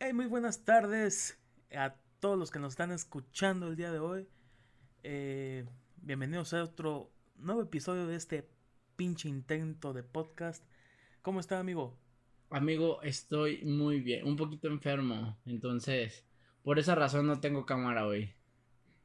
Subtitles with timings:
[0.00, 1.40] Hey, muy buenas tardes
[1.74, 4.28] a todos los que nos están escuchando el día de hoy.
[5.02, 5.64] Eh,
[5.96, 8.48] bienvenidos a otro nuevo episodio de este
[8.94, 10.64] pinche intento de podcast.
[11.20, 11.98] ¿Cómo está, amigo?
[12.50, 16.24] Amigo, estoy muy bien, un poquito enfermo, entonces
[16.62, 18.32] por esa razón no tengo cámara hoy.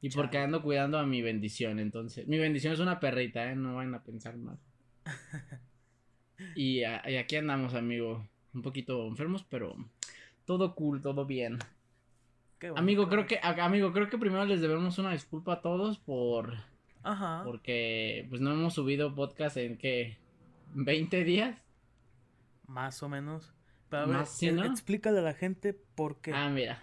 [0.00, 2.28] Y porque ando cuidando a mi bendición, entonces.
[2.28, 3.56] Mi bendición es una perrita, ¿eh?
[3.56, 4.60] No van a pensar mal.
[6.54, 8.28] y, y aquí andamos, amigo.
[8.52, 9.76] Un poquito enfermos, pero
[10.44, 11.58] todo cool, todo bien.
[12.76, 16.54] amigo, creo que, amigo, creo que primero les debemos una disculpa a todos por.
[17.02, 17.42] Ajá.
[17.44, 20.16] Porque pues no hemos subido podcast en que
[20.74, 21.58] 20 días.
[22.66, 23.52] Más o menos.
[23.90, 26.32] Pero a ver, explícale a la gente por qué.
[26.32, 26.82] Ah, mira.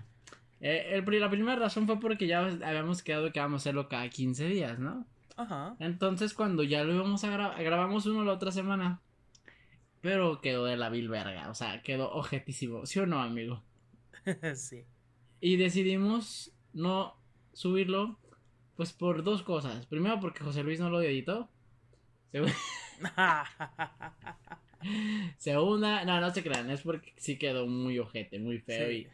[0.60, 4.46] Eh, la primera razón fue porque ya habíamos quedado que íbamos a hacerlo cada 15
[4.46, 5.06] días, ¿no?
[5.36, 5.76] Ajá.
[5.80, 9.02] Entonces cuando ya lo íbamos a grabar, grabamos uno la otra semana.
[10.02, 13.64] Pero quedó de la vil verga, o sea, quedó objetísimo, ¿sí o no, amigo?
[14.56, 14.86] sí.
[15.40, 17.16] Y decidimos no
[17.54, 18.20] subirlo,
[18.76, 19.86] pues por dos cosas.
[19.86, 21.50] Primero, porque José Luis no lo editó.
[25.38, 29.08] Segunda, no, no se crean, es porque sí quedó muy ojete, muy feo y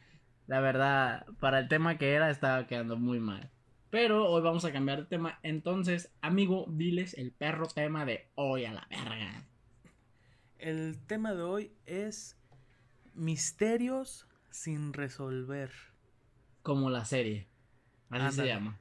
[0.48, 3.52] la verdad, para el tema que era, estaba quedando muy mal.
[3.89, 5.39] Pero hoy vamos a cambiar de tema.
[5.44, 9.45] Entonces, amigo, diles el perro tema de hoy a la verga.
[10.59, 12.36] El tema de hoy es
[13.13, 15.72] misterios sin resolver.
[16.64, 17.47] Como la serie.
[18.09, 18.80] Así se llama.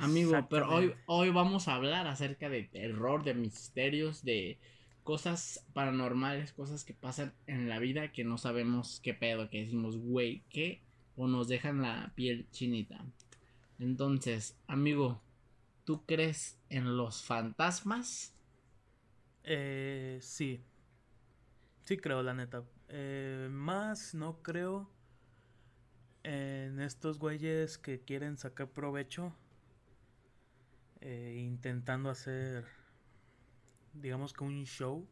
[0.00, 4.58] Amigo, pero hoy, hoy vamos a hablar acerca de terror, de misterios, de
[5.04, 9.96] cosas paranormales, cosas que pasan en la vida que no sabemos qué pedo, que decimos,
[9.96, 10.82] güey, ¿qué?
[11.16, 13.04] O nos dejan la piel chinita.
[13.78, 15.20] Entonces, amigo,
[15.84, 18.34] ¿tú crees en los fantasmas?
[19.44, 20.64] Eh, sí.
[21.82, 22.64] Sí creo, la neta.
[22.88, 24.90] Eh, más no creo
[26.22, 29.34] en estos güeyes que quieren sacar provecho.
[31.00, 32.66] Eh, intentando hacer,
[33.94, 35.08] digamos que un show.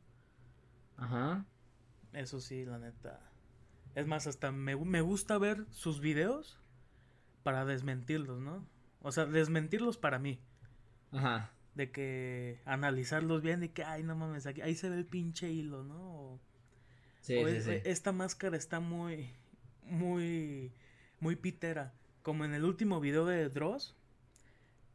[0.97, 1.47] Ajá.
[2.12, 3.20] Eso sí, la neta.
[3.94, 6.60] Es más, hasta me, me gusta ver sus videos
[7.42, 8.69] para desmentirlos, ¿no?
[9.00, 10.41] O sea, desmentirlos para mí.
[11.10, 15.06] Ajá de que analizarlos bien y que, ay, no mames, aquí, ahí se ve el
[15.06, 16.41] pinche hilo, ¿no?
[17.21, 19.31] sí, sí, Esta máscara está muy,
[19.84, 20.72] muy,
[21.21, 21.94] muy pitera.
[22.22, 23.97] Como en el último video de Dross.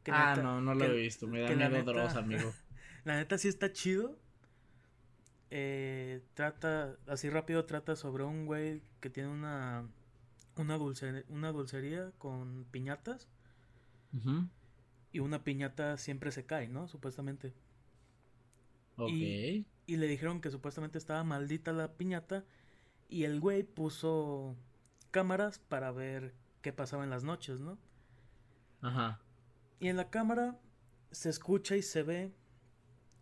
[0.08, 2.52] ah, no, no lo he visto, me da miedo Dross, amigo.
[3.04, 4.18] la neta sí está chido.
[5.50, 9.88] Eh, trata, así rápido trata sobre un güey que tiene una,
[10.56, 10.76] una,
[11.30, 13.26] una dulcería con piñatas.
[14.14, 14.50] Ajá
[15.14, 16.88] y una piñata siempre se cae, ¿no?
[16.88, 17.54] Supuestamente.
[18.96, 19.10] Ok.
[19.10, 22.44] Y, le dijeron que supuestamente estaba maldita la piñata
[23.08, 24.56] y el güey puso
[25.12, 27.78] cámaras para ver qué pasaba en las noches, ¿no?
[28.80, 29.20] Ajá.
[29.78, 30.58] Y en la cámara
[31.12, 32.32] se escucha y se ve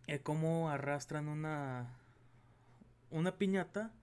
[0.07, 1.99] eh, cómo arrastran una
[3.11, 3.93] una piñata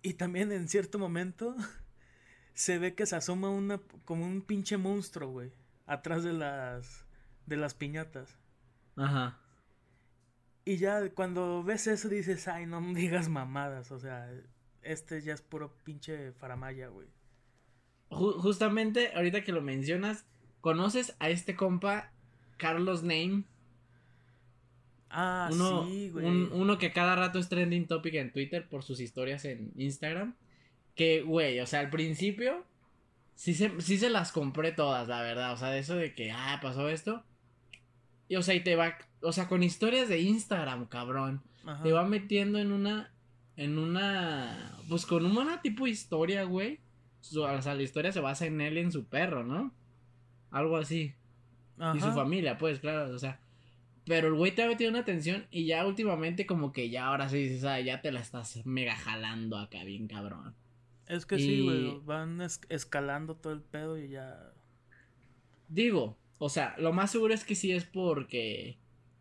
[0.00, 1.56] y también en cierto momento
[2.54, 7.04] se ve que se asoma una como un pinche monstruo, güey atrás de las
[7.46, 8.38] de las piñatas.
[8.96, 9.38] Ajá.
[10.64, 14.30] Y ya cuando ves eso dices, ay, no me digas mamadas, o sea,
[14.82, 17.08] este ya es puro pinche faramaya, güey.
[18.08, 20.24] justamente, ahorita que lo mencionas,
[20.60, 22.12] ¿conoces a este compa,
[22.56, 23.44] Carlos Name?
[25.10, 25.48] Ah,
[25.86, 26.26] sí, güey.
[26.26, 30.34] uno que cada rato es trending topic en Twitter por sus historias en Instagram.
[30.94, 32.64] Que, güey, o sea, al principio
[33.34, 35.52] sí se, sí se las compré todas, la verdad.
[35.52, 37.24] O sea, de eso de que, ah, pasó esto.
[38.28, 41.42] Y, o sea, y te va, o sea, con historias de Instagram, cabrón.
[41.82, 43.10] Te va metiendo en una,
[43.56, 46.80] en una, pues con una tipo historia, güey.
[47.20, 49.72] O sea, la historia se basa en él y en su perro, ¿no?
[50.50, 51.14] Algo así.
[51.94, 53.40] Y su familia, pues, claro, o sea.
[54.06, 57.30] Pero el güey te ha metido una atención y ya últimamente como que ya ahora
[57.30, 60.54] sí dices, ah, ya te la estás mega jalando acá bien cabrón.
[61.08, 64.52] Es que sí, güey, van escalando todo el pedo y ya.
[65.68, 68.78] Digo, o sea, lo más seguro es que sí es porque.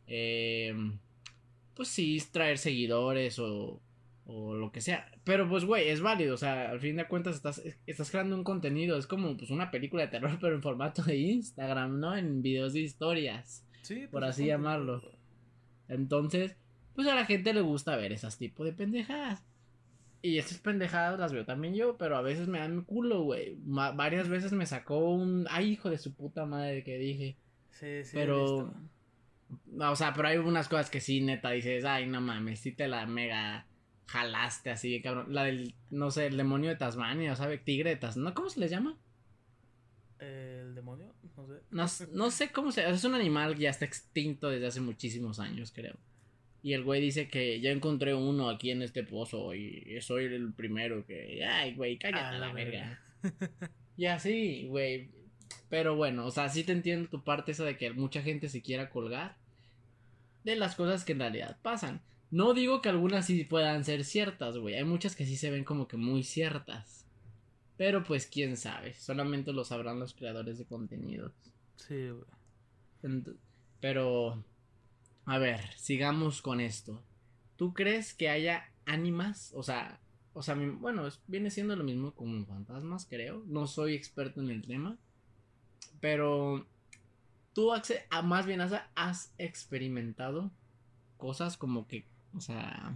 [0.07, 0.73] Eh,
[1.73, 3.81] pues sí, traer seguidores o,
[4.25, 5.11] o lo que sea.
[5.23, 6.35] Pero pues, güey, es válido.
[6.35, 8.97] O sea, al fin de cuentas estás, estás creando un contenido.
[8.97, 12.15] Es como pues una película de terror, pero en formato de Instagram, ¿no?
[12.15, 13.65] En videos de historias.
[13.81, 15.01] Sí, pues, por así llamarlo.
[15.89, 16.55] Entonces,
[16.95, 19.43] pues a la gente le gusta ver esas tipos de pendejadas.
[20.23, 23.57] Y estas pendejadas las veo también yo, pero a veces me dan culo, güey.
[23.65, 25.45] varias veces me sacó un.
[25.49, 27.35] Ay, hijo de su puta madre que dije.
[27.71, 28.11] Sí, sí.
[28.13, 28.73] Pero.
[29.67, 32.71] No, o sea, pero hay unas cosas que sí, neta, dices, ay, no mames, sí
[32.71, 33.67] te la mega
[34.05, 35.33] jalaste así, cabrón.
[35.33, 37.57] La del, no sé, el demonio de Tasmania, ¿sabe?
[37.57, 38.29] Tigre de Tasmania.
[38.29, 38.33] ¿no?
[38.33, 38.97] ¿Cómo se les llama?
[40.19, 41.13] ¿El demonio?
[41.69, 42.07] No sé.
[42.13, 42.89] No, sé cómo se.
[42.89, 45.97] Es un animal que ya está extinto desde hace muchísimos años, creo.
[46.63, 50.53] Y el güey dice que ya encontré uno aquí en este pozo y soy el
[50.53, 51.43] primero que.
[51.45, 53.01] Ay, güey, cállate a la, verga.
[53.97, 55.09] y así, güey.
[55.69, 58.61] Pero bueno, o sea, sí te entiendo tu parte esa de que mucha gente se
[58.61, 59.35] quiera colgar
[60.45, 62.01] de las cosas que en realidad pasan.
[62.31, 64.75] No digo que algunas sí puedan ser ciertas, güey.
[64.75, 67.05] Hay muchas que sí se ven como que muy ciertas.
[67.75, 68.93] Pero pues quién sabe.
[68.93, 71.33] Solamente lo sabrán los creadores de contenidos.
[71.75, 73.23] Sí, güey.
[73.81, 74.43] Pero...
[75.25, 77.01] A ver, sigamos con esto.
[77.55, 79.53] ¿Tú crees que haya ánimas?
[79.55, 79.99] O sea,
[80.33, 83.43] o sea, bueno, viene siendo lo mismo como fantasmas, creo.
[83.47, 84.97] No soy experto en el tema.
[85.99, 86.65] Pero
[87.53, 87.71] tú
[88.23, 90.51] más bien has experimentado
[91.17, 92.05] cosas como que
[92.35, 92.95] o sea,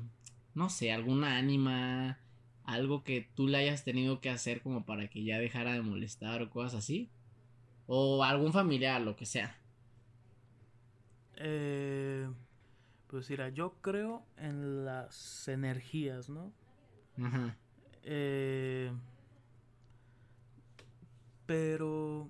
[0.56, 2.20] no sé, alguna ánima,
[2.64, 6.42] algo que tú le hayas tenido que hacer como para que ya dejara de molestar
[6.42, 7.10] o cosas así.
[7.86, 9.56] O algún familiar, lo que sea.
[11.38, 12.28] Eh,
[13.07, 16.54] pues mira, yo creo en las energías, ¿no?
[18.04, 18.92] Eh,
[21.45, 22.30] pero...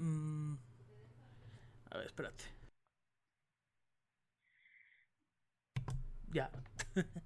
[0.00, 0.56] Mm,
[1.90, 2.44] a ver, espérate.
[6.32, 6.50] Ya.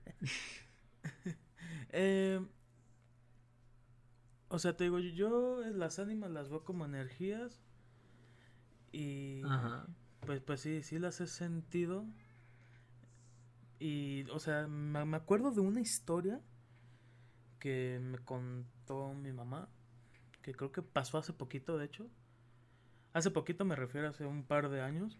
[1.93, 2.40] Eh,
[4.49, 7.61] o sea, te digo, yo las ánimas las veo como energías.
[8.94, 9.43] Y
[10.20, 12.06] pues pues sí, sí las he sentido.
[13.81, 16.41] Y, o sea, me, acuerdo de una historia
[17.58, 19.69] que me contó mi mamá,
[20.43, 22.08] que creo que pasó hace poquito, de hecho.
[23.12, 25.19] Hace poquito me refiero hace un par de años.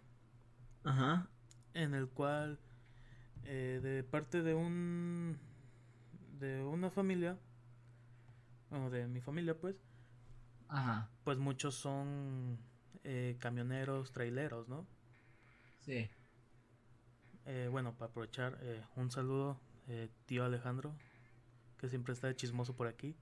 [0.85, 1.29] Ajá.
[1.75, 2.61] En el cual
[3.43, 5.37] eh, de parte de un
[6.38, 7.38] de una familia
[8.69, 9.77] bueno de mi familia pues
[10.69, 11.09] Ajá.
[11.23, 12.59] pues muchos son
[13.05, 14.87] eh, camioneros traileros no
[15.81, 16.09] sí.
[17.47, 18.59] Eh, bueno para aprovechar
[18.97, 19.61] un saludo
[20.27, 20.95] tío Alejandro
[21.79, 23.15] que siempre está de chismoso por aquí.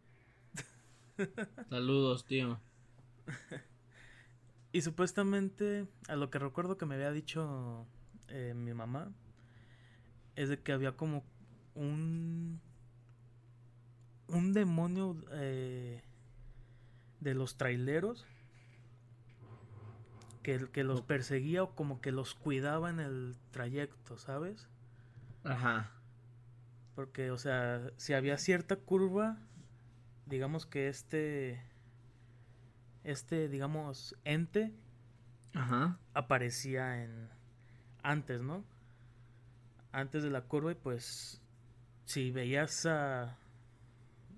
[1.68, 2.60] Saludos tío.
[4.70, 7.86] Y supuestamente a lo que recuerdo que me había dicho
[8.54, 9.12] mi mamá
[10.36, 11.24] es de que había como
[11.74, 12.60] un
[14.32, 16.02] un demonio eh,
[17.20, 18.26] de los traileros
[20.42, 24.68] que, que los perseguía o como que los cuidaba en el trayecto, ¿sabes?
[25.44, 25.90] Ajá.
[26.94, 29.38] Porque, o sea, si había cierta curva,
[30.26, 31.62] digamos que este,
[33.04, 34.72] este, digamos, ente,
[35.54, 35.98] Ajá.
[36.14, 37.28] aparecía en,
[38.02, 38.64] antes, ¿no?
[39.92, 41.40] antes de la curva y pues
[42.04, 43.36] si veías a...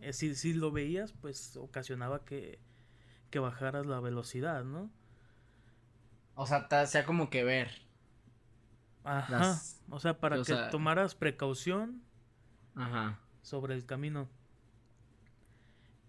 [0.00, 2.58] Eh, si, si, lo veías pues ocasionaba que,
[3.30, 4.90] que bajaras la velocidad, ¿no?
[6.34, 7.82] O sea, sea como que ver.
[9.04, 9.60] Ajá.
[9.90, 12.02] O sea, para que tomaras precaución
[12.74, 13.20] Ajá.
[13.42, 14.28] sobre el camino.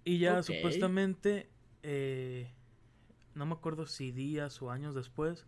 [0.04, 1.50] Y ya supuestamente,
[1.84, 2.52] eh,
[3.34, 5.46] no me acuerdo si días o años después,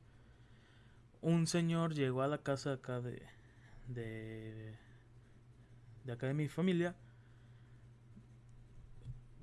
[1.21, 3.21] un señor llegó a la casa acá de,
[3.87, 4.75] de,
[6.03, 6.95] de acá de mi familia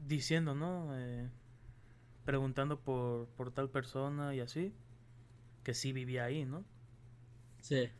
[0.06, 0.90] diciendo, ¿no?
[0.98, 1.28] Eh,
[2.24, 4.74] preguntando por, por tal persona y así,
[5.64, 6.64] que sí vivía ahí, ¿no?
[7.60, 7.90] Sí.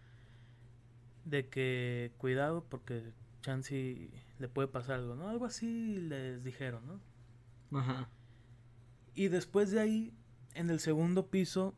[1.25, 5.29] De que cuidado porque Chansey le puede pasar algo, ¿no?
[5.29, 7.79] Algo así les dijeron, ¿no?
[7.79, 8.09] Ajá.
[9.15, 10.13] Y después de ahí,
[10.55, 11.75] en el segundo piso,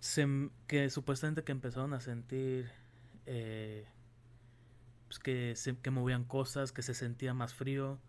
[0.00, 0.26] se,
[0.66, 2.70] que supuestamente que empezaron a sentir
[3.26, 3.86] eh,
[5.06, 8.00] pues que, se, que movían cosas, que se sentía más frío,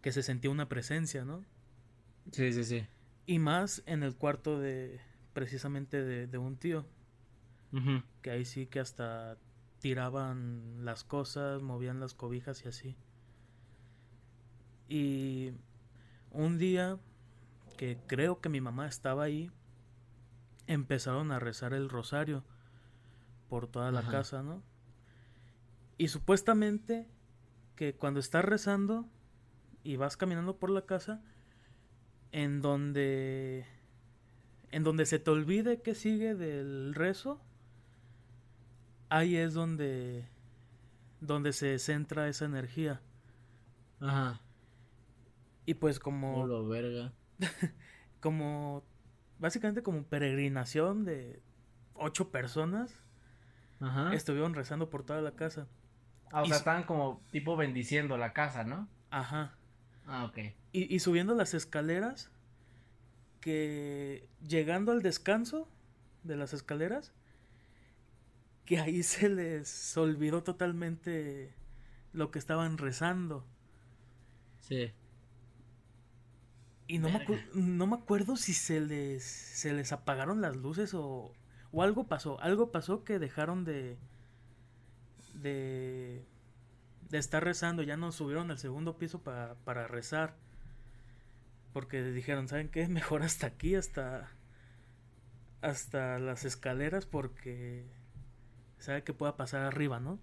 [0.00, 1.44] que se sentía una presencia, ¿no?
[2.32, 2.86] Sí, sí, sí.
[3.26, 5.00] Y más en el cuarto de,
[5.36, 6.86] precisamente de, un tío,
[8.22, 9.36] que ahí sí que hasta
[9.80, 12.96] tiraban las cosas, movían las cobijas y así.
[14.88, 15.52] Y
[16.30, 16.98] un día
[17.76, 19.50] que creo que mi mamá estaba ahí,
[20.66, 22.42] empezaron a rezar el rosario
[23.50, 24.62] por toda la casa, ¿no?
[25.98, 27.10] Y supuestamente
[27.74, 29.06] que cuando estás rezando
[29.84, 31.22] y vas caminando por la casa,
[32.32, 33.66] en donde
[34.70, 37.40] en donde se te olvide que sigue del rezo,
[39.08, 40.28] ahí es donde
[41.20, 43.00] donde se centra esa energía.
[44.00, 44.40] Ajá.
[45.64, 47.12] Y pues como lo verga.
[48.20, 48.84] como
[49.38, 51.42] básicamente como peregrinación de
[51.94, 53.02] ocho personas
[54.12, 55.66] estuvieron rezando por toda la casa.
[56.32, 58.88] Ah, o sea, estaban como tipo bendiciendo la casa, ¿no?
[59.10, 59.54] Ajá.
[60.06, 60.38] Ah, ok.
[60.72, 62.30] Y, y subiendo las escaleras,
[63.46, 65.68] que llegando al descanso
[66.24, 67.12] de las escaleras,
[68.64, 71.54] que ahí se les olvidó totalmente
[72.12, 73.46] lo que estaban rezando.
[74.62, 74.90] Sí.
[76.88, 77.24] Y no me,
[77.54, 81.32] no me, acuerdo si se les, se les apagaron las luces o,
[81.70, 82.40] o algo pasó.
[82.40, 83.96] Algo pasó que dejaron de,
[85.34, 86.26] de,
[87.10, 87.84] de estar rezando.
[87.84, 90.34] Ya no subieron al segundo piso para, para rezar.
[91.76, 92.88] Porque dijeron, ¿saben qué?
[92.88, 94.30] Mejor hasta aquí, hasta,
[95.60, 97.84] hasta las escaleras porque
[98.78, 100.18] sabe que pueda pasar arriba, ¿no?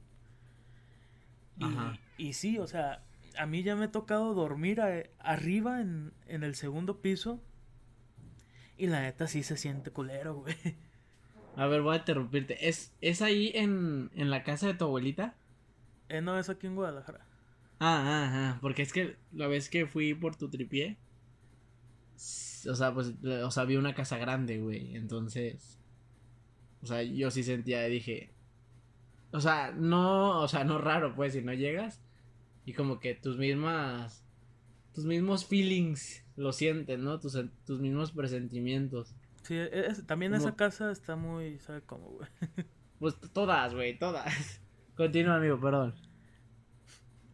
[1.59, 3.03] Y, y sí, o sea,
[3.37, 4.81] a mí ya me ha tocado dormir
[5.19, 7.39] arriba en, el segundo piso.
[8.75, 10.55] Y la neta sí se siente culero, güey.
[11.55, 12.67] A ver, voy a interrumpirte.
[12.67, 15.35] ¿Es, ¿es ahí en, en la casa de tu abuelita?
[16.09, 17.27] Eh, no, es aquí en Guadalajara.
[17.79, 18.57] Ah, ah, ah.
[18.59, 20.97] Porque es que la vez que fui por tu tripié.
[22.15, 24.95] O sea, pues, o sea, vi una casa grande, güey.
[24.95, 25.79] Entonces.
[26.81, 28.33] O sea, yo sí sentía, dije.
[29.31, 32.01] O sea, no, o sea, no raro, pues, si no llegas
[32.65, 34.23] y como que tus mismas
[34.93, 37.19] tus mismos feelings lo sienten, ¿no?
[37.19, 39.15] Tus, tus mismos presentimientos.
[39.41, 39.59] Sí,
[40.05, 42.29] también esa casa está muy, ¿sabe cómo, güey?
[42.99, 44.61] Pues todas, güey, todas.
[44.95, 45.93] Continúa, amigo, perdón.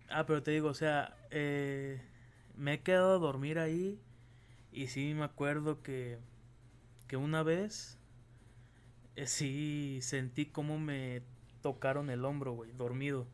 [0.09, 2.01] Ah, pero te digo, o sea, eh,
[2.55, 3.99] me he quedado a dormir ahí
[4.71, 6.19] y sí me acuerdo que,
[7.07, 7.97] que una vez
[9.15, 11.23] eh, sí sentí como me
[11.61, 13.27] tocaron el hombro, güey, dormido.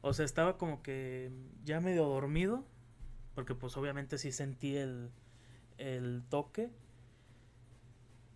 [0.00, 1.30] O sea, estaba como que
[1.64, 2.64] ya medio dormido,
[3.34, 5.10] porque pues obviamente sí sentí el,
[5.78, 6.70] el toque.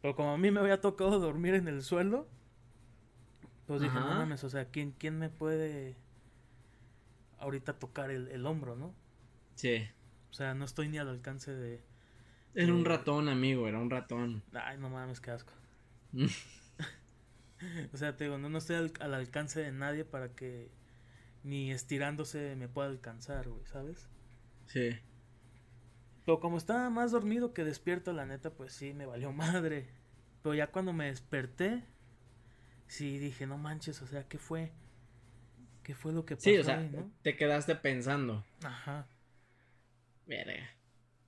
[0.02, 2.26] Pero como a mí me había tocado dormir en el suelo,
[3.66, 5.96] pues dije, no mames, o sea, ¿quién, quién me puede
[7.38, 8.94] ahorita tocar el, hombro, no?
[9.54, 9.88] Sí.
[10.30, 11.82] O sea, no estoy ni al alcance de...
[12.54, 14.42] Era un ratón, amigo, era un ratón.
[14.52, 15.52] Ay, no mames, qué asco.
[17.92, 20.70] o sea, te digo, no, no estoy al alcance de nadie para que
[21.42, 24.08] ni estirándose me puede alcanzar, güey, ¿sabes?
[24.66, 24.90] Sí.
[26.24, 29.88] Pero como estaba más dormido que despierto, la neta, pues sí, me valió madre.
[30.42, 31.84] Pero ya cuando me desperté,
[32.86, 34.72] sí dije, no manches, o sea, ¿qué fue?
[35.82, 36.44] ¿Qué fue lo que pasó?
[36.44, 36.88] Sí, o sea,
[37.22, 38.44] te quedaste pensando.
[38.62, 39.06] Ajá.
[40.30, 40.70] Verga.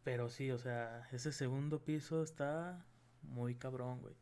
[0.04, 2.86] Pero sí, o sea, ese segundo piso está
[3.22, 4.14] muy cabrón, güey.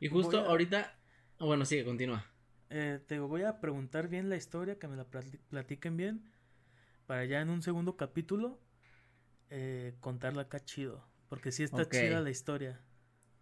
[0.00, 0.94] Y justo ahorita.
[1.38, 2.26] Bueno, sigue, continúa.
[2.68, 6.30] Eh, te voy a preguntar bien la historia, que me la platiquen bien,
[7.06, 8.60] para ya en un segundo capítulo
[9.48, 12.82] eh, contarla acá chido, porque sí está chida la historia.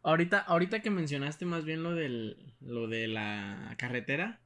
[0.02, 4.40] Ahorita, ahorita que mencionaste más bien lo del, lo de la carretera,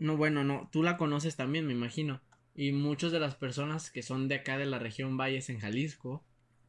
[0.00, 2.20] no, bueno, no, tú la conoces también, me imagino,
[2.54, 6.24] y muchas de las personas que son de acá de la región Valles en Jalisco,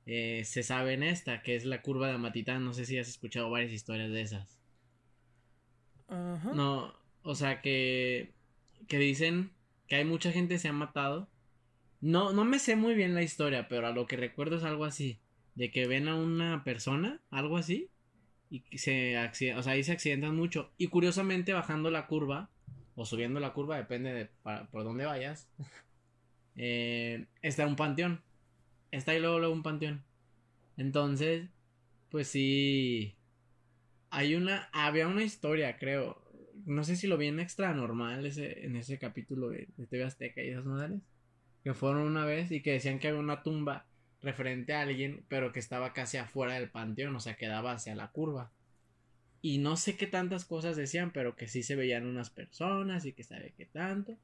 [0.05, 3.49] eh, se saben esta, que es la curva de Amatitán, no sé si has escuchado
[3.49, 4.59] varias historias de esas.
[6.07, 6.53] Ajá.
[6.53, 8.33] No, o sea, que,
[8.87, 9.51] que dicen
[9.87, 11.29] que hay mucha gente que se ha matado.
[12.01, 14.85] No, no me sé muy bien la historia, pero a lo que recuerdo es algo
[14.85, 15.19] así.
[15.55, 17.89] De que ven a una persona, algo así,
[18.49, 19.17] y se
[19.55, 20.71] o sea, ahí se accidentan mucho.
[20.77, 22.49] Y curiosamente bajando la curva,
[22.95, 24.29] o subiendo la curva, depende de
[24.71, 25.49] por dónde vayas,
[26.55, 28.21] eh, está un panteón.
[28.91, 30.03] Está ahí luego, luego un panteón.
[30.77, 31.49] Entonces,
[32.09, 33.15] pues sí.
[34.09, 34.69] Hay una.
[34.71, 36.25] Había una historia, creo
[36.65, 40.41] no sé si lo vi en extra normal ese, en ese capítulo de, TV Azteca
[40.41, 41.01] y esas modales.
[41.63, 43.85] Que fueron una vez y que decían que había una tumba
[44.21, 48.11] referente a alguien, pero que estaba casi afuera del panteón, o sea, quedaba hacia la
[48.11, 48.51] curva.
[49.45, 53.13] Y no sé qué tantas cosas decían, pero que sí se veían unas personas y
[53.13, 54.17] que sabe qué tanto.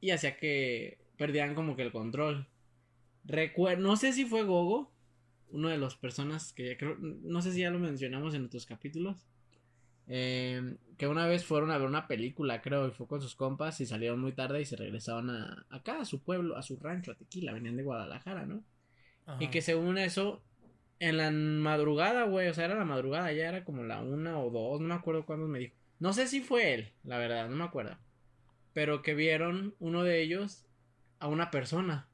[0.00, 2.46] Y hacía que perdían como que el control.
[3.24, 4.90] Recuerdo, no sé si fue Gogo,
[5.50, 9.26] uno de las personas que creo, no sé si ya lo mencionamos en otros capítulos,
[10.06, 13.78] eh, que una vez fueron a ver una película, creo, y fue con sus compas
[13.82, 17.12] y salieron muy tarde y se regresaban a, acá, a su pueblo, a su rancho,
[17.12, 18.64] a Tequila, venían de Guadalajara, ¿no?
[19.38, 20.42] Y que según eso,
[20.98, 24.50] en la madrugada, güey, o sea, era la madrugada, ya era como la una o
[24.50, 25.76] dos, no me acuerdo cuándo me dijo.
[25.98, 27.96] No sé si fue él, la verdad, no me acuerdo.
[28.72, 30.66] Pero que vieron uno de ellos
[31.18, 32.08] a una persona.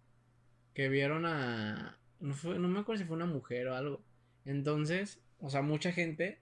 [0.74, 1.98] Que vieron a.
[2.20, 4.04] No, fue, no me acuerdo si fue una mujer o algo.
[4.44, 6.40] Entonces, o sea, mucha gente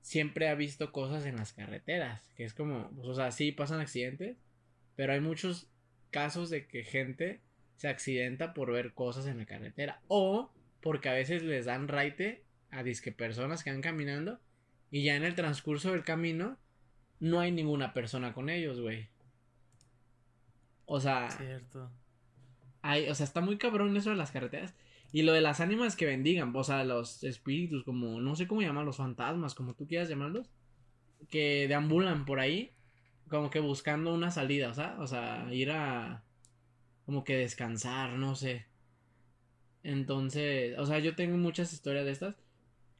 [0.00, 3.80] siempre ha visto cosas en las carreteras, que es como, pues, o sea, sí pasan
[3.80, 4.38] accidentes,
[4.94, 5.68] pero hay muchos
[6.10, 7.40] casos de que gente
[7.76, 10.50] se accidenta por ver cosas en la carretera o
[10.86, 14.38] porque a veces les dan raite a disque personas que van caminando
[14.88, 16.58] y ya en el transcurso del camino
[17.18, 19.08] no hay ninguna persona con ellos, güey.
[20.84, 21.28] O sea.
[21.28, 21.90] Cierto.
[22.82, 24.76] Hay, o sea, está muy cabrón eso de las carreteras.
[25.10, 28.62] Y lo de las ánimas que bendigan, o sea, los espíritus, como, no sé cómo
[28.62, 30.52] llamarlos, fantasmas, como tú quieras llamarlos,
[31.28, 32.76] que deambulan por ahí,
[33.28, 36.22] como que buscando una salida, o sea, o sea, ir a,
[37.06, 38.66] como que descansar, no sé.
[39.86, 42.34] Entonces, o sea, yo tengo muchas historias de estas.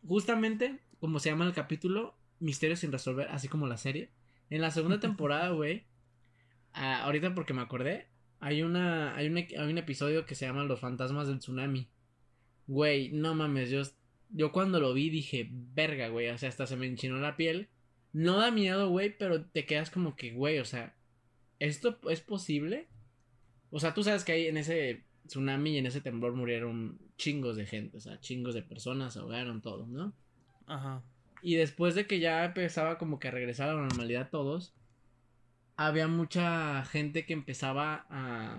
[0.07, 4.13] Justamente, como se llama el capítulo, Misterios sin resolver, así como la serie.
[4.51, 5.83] En la segunda temporada, güey,
[6.75, 8.07] ah, ahorita porque me acordé,
[8.39, 11.89] hay una, hay, hay un episodio que se llama Los fantasmas del tsunami.
[12.69, 13.83] Güey, no mames, yo,
[14.31, 17.69] yo cuando lo vi dije, verga, güey, o sea, hasta se me enchinó la piel.
[18.13, 20.95] No da miedo, güey, pero te quedas como que, güey, o sea,
[21.59, 22.87] ¿esto es posible?
[23.71, 27.57] O sea, tú sabes que ahí en ese tsunami y en ese temblor murieron chingos
[27.57, 30.13] de gente, o sea, chingos de personas, se ahogaron todos, ¿no?
[30.67, 31.03] Ajá.
[31.43, 34.75] Y después de que ya empezaba como que a regresar a la normalidad todos,
[35.77, 38.59] había mucha gente que empezaba a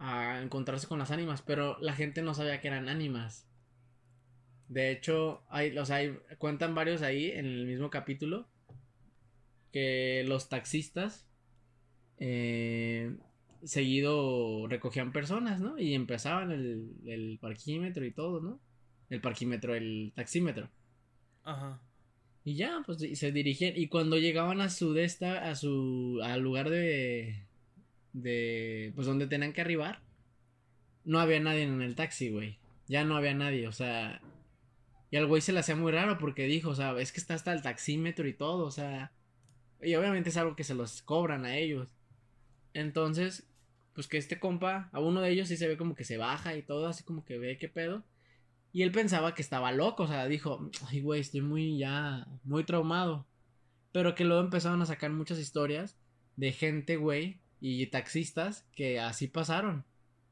[0.00, 3.46] a encontrarse con las ánimas, pero la gente no sabía que eran ánimas.
[4.68, 6.00] De hecho, hay, o sea,
[6.38, 8.48] cuentan varios ahí en el mismo capítulo
[9.72, 11.28] que los taxistas
[12.16, 13.14] eh,
[13.64, 15.78] seguido recogían personas, ¿no?
[15.78, 18.60] Y empezaban el, el parquímetro y todo, ¿no?
[19.08, 20.68] El parquímetro, el taxímetro.
[21.44, 21.80] Ajá.
[22.44, 23.74] Y ya, pues se dirigían.
[23.76, 26.20] Y cuando llegaban a su desta, a su.
[26.22, 27.46] al lugar de
[28.12, 30.00] de pues donde tenían que arribar,
[31.04, 32.58] no había nadie en el taxi, güey.
[32.88, 34.20] Ya no había nadie, o sea,
[35.10, 37.34] y al güey se le hacía muy raro porque dijo, o sea, es que está
[37.34, 39.12] hasta el taxímetro y todo, o sea,
[39.80, 41.94] y obviamente es algo que se los cobran a ellos.
[42.74, 43.49] Entonces,
[44.00, 46.56] pues que este compa, a uno de ellos sí se ve como que se baja
[46.56, 48.02] y todo, así como que ve qué pedo.
[48.72, 52.64] Y él pensaba que estaba loco, o sea, dijo, ay, güey, estoy muy ya, muy
[52.64, 53.26] traumado.
[53.92, 55.98] Pero que luego empezaron a sacar muchas historias
[56.36, 59.84] de gente, güey, y taxistas que así pasaron.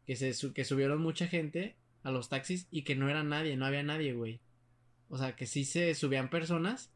[0.07, 3.67] Que, se, que subieron mucha gente a los taxis y que no era nadie, no
[3.67, 4.41] había nadie, güey.
[5.11, 6.91] O sea, que sí se subían personas,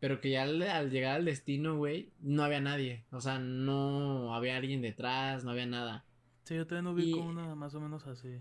[0.00, 3.04] pero que ya al, llegar al destino, güey, no había nadie.
[3.10, 6.04] O sea, no había alguien detrás, no había nada.
[6.44, 8.40] Sí, yo también ubico una más o menos así.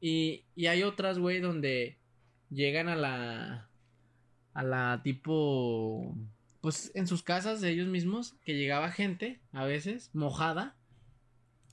[0.00, 1.98] Y, y hay otras, güey, donde
[2.50, 3.68] llegan a la.
[4.52, 6.14] a la tipo
[6.64, 10.74] pues en sus casas de ellos mismos, que llegaba gente, a veces, mojada.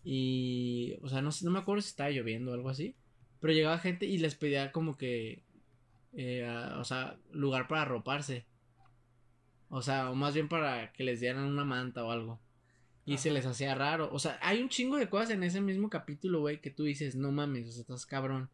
[0.04, 2.98] Y, o sea, no, no me acuerdo si estaba lloviendo o algo así.
[3.40, 5.46] Pero llegaba gente y les pedía como que,
[6.12, 6.46] eh,
[6.76, 8.46] o sea, lugar para arroparse.
[9.74, 12.42] O sea, o más bien para que les dieran una manta o algo.
[13.06, 14.10] Y se les hacía raro.
[14.12, 17.16] O sea, hay un chingo de cosas en ese mismo capítulo, güey, que tú dices,
[17.16, 18.50] no mames, o sea, estás cabrón.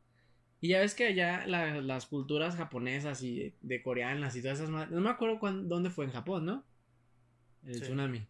[0.61, 5.01] Y ya ves que allá las culturas japonesas y de, coreanas y todas esas No
[5.01, 6.63] me acuerdo dónde fue en Japón, ¿no?
[7.65, 8.27] El tsunami.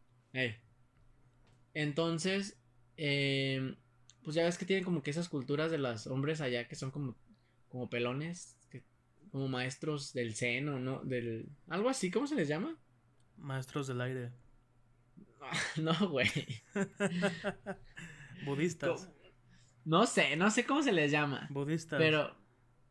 [1.73, 2.57] Entonces,
[2.95, 3.75] em,
[4.23, 6.91] pues ya ves que tienen como que esas culturas de los hombres allá que son
[6.91, 7.15] como,
[7.67, 8.56] como pelones,
[9.31, 11.03] como maestros del seno, ¿no?
[11.03, 12.77] Del, algo así, ¿cómo se les llama?
[13.37, 14.31] Maestros del aire.
[15.81, 16.29] no, güey.
[18.45, 19.09] Budistas.
[19.85, 21.47] No sé, no sé cómo se les llama.
[21.49, 21.97] Budistas.
[21.99, 22.35] Pero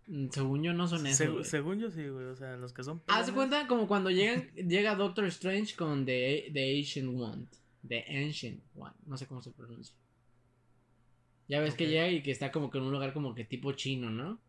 [0.06, 1.46] mm, según yo no son esos.
[1.46, 2.26] según yo sí, güey.
[2.26, 3.02] O sea, los que son.
[3.08, 7.46] Haz cuenta como cuando llegan, llega Doctor Strange con The, the Ancient One.
[7.86, 8.94] The Ancient One.
[9.06, 9.94] No sé cómo se pronuncia.
[11.48, 13.72] Ya ves que llega y que está como que en un lugar como que tipo
[13.72, 14.40] chino, ¿no?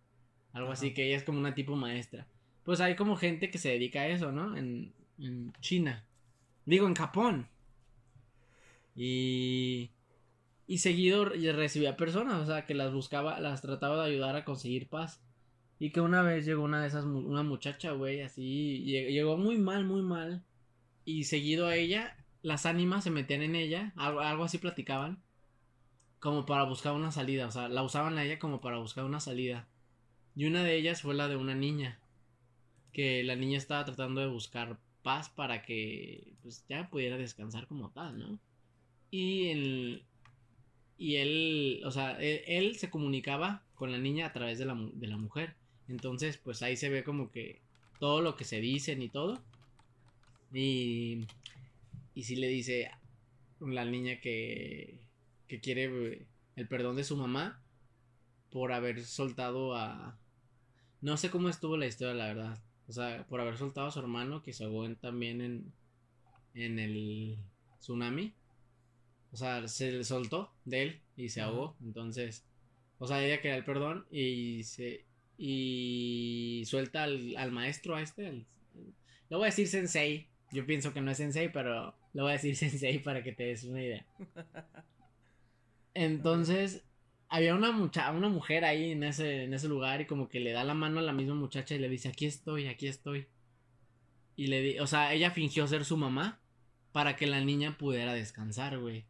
[0.58, 2.28] Algo así, que ella es como una tipo maestra.
[2.64, 4.58] Pues hay como gente que se dedica a eso, ¿no?
[4.58, 6.04] En, en China.
[6.66, 7.48] Digo, en Japón.
[8.96, 9.92] Y
[10.68, 14.90] y seguido recibía personas, o sea, que las buscaba, las trataba de ayudar a conseguir
[14.90, 15.22] paz.
[15.80, 19.86] Y que una vez llegó una de esas, una muchacha, güey, así, llegó muy mal,
[19.86, 20.44] muy mal.
[21.06, 25.24] Y seguido a ella, las ánimas se metían en ella, algo, algo así platicaban,
[26.20, 29.20] como para buscar una salida, o sea, la usaban a ella como para buscar una
[29.22, 29.68] salida.
[30.38, 32.00] Y una de ellas fue la de una niña,
[32.94, 37.90] que la niña estaba tratando de buscar paz para que, pues, ya pudiera descansar como
[37.90, 38.40] tal, ¿no?
[39.10, 40.04] Y en,
[41.00, 45.08] y él, o sea, él, se comunicaba con la niña a través de la, de
[45.08, 45.56] la mujer.
[45.88, 47.60] Entonces, pues ahí se ve como que
[48.00, 49.42] todo lo que se dicen y todo.
[50.54, 51.26] Y,
[52.14, 52.92] y sí le dice
[53.60, 55.00] la niña que,
[55.48, 57.60] que quiere el perdón de su mamá
[58.52, 60.16] por haber soltado a...
[61.02, 62.60] No sé cómo estuvo la historia, la verdad.
[62.88, 65.74] O sea, por haber soltado a su hermano que se ahogó también en,
[66.54, 67.38] en el
[67.80, 68.34] tsunami.
[69.32, 71.76] O sea, se le soltó de él y se ahogó.
[71.84, 72.46] Entonces,
[73.00, 75.06] o sea, ella quería el perdón y se.
[75.38, 78.24] Y suelta al, maestro a este.
[78.32, 78.46] le
[79.30, 80.28] voy a decir sensei.
[80.52, 83.44] Yo pienso que no es sensei, pero Le voy a decir sensei para que te
[83.44, 84.06] des una idea.
[85.94, 86.84] Entonces,
[87.30, 90.52] había una mucha una mujer ahí en ese, en ese lugar y como que le
[90.52, 93.28] da la mano a la misma muchacha y le dice, aquí estoy, aquí estoy.
[94.36, 96.40] Y le di, o sea, ella fingió ser su mamá
[96.92, 99.06] para que la niña pudiera descansar, güey.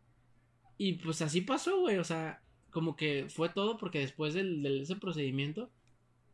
[0.78, 4.82] Y pues así pasó, güey, o sea, como que fue todo porque después del, de
[4.82, 5.72] ese procedimiento,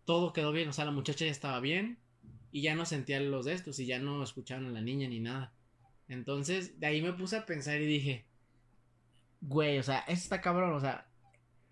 [0.05, 1.97] todo quedó bien, o sea, la muchacha ya estaba bien
[2.51, 5.19] y ya no sentía los de estos y ya no escuchaban a la niña ni
[5.19, 5.53] nada.
[6.07, 8.25] Entonces, de ahí me puse a pensar y dije,
[9.41, 11.07] güey, o sea, está cabrón, o sea,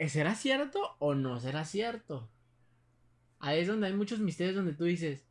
[0.10, 2.30] ¿será cierto o no será cierto?
[3.40, 5.26] Ahí es donde hay muchos misterios donde tú dices,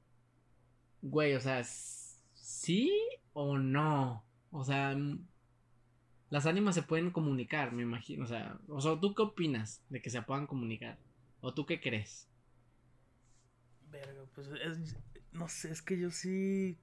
[1.02, 1.62] güey, o sea,
[2.35, 2.92] ¿sí
[3.33, 4.24] o no?
[4.50, 4.96] O sea,
[6.28, 8.24] las ánimas se pueden comunicar, me imagino.
[8.24, 10.98] O sea, o sea, ¿tú qué opinas de que se puedan comunicar?
[11.40, 12.28] ¿O tú qué crees?
[13.90, 14.96] Verga, pues es,
[15.33, 16.78] no sé, es que yo sí.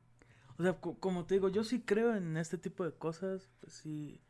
[0.57, 3.49] O sea, como te digo, yo sí creo en este tipo de cosas.
[3.61, 4.21] Pues sí.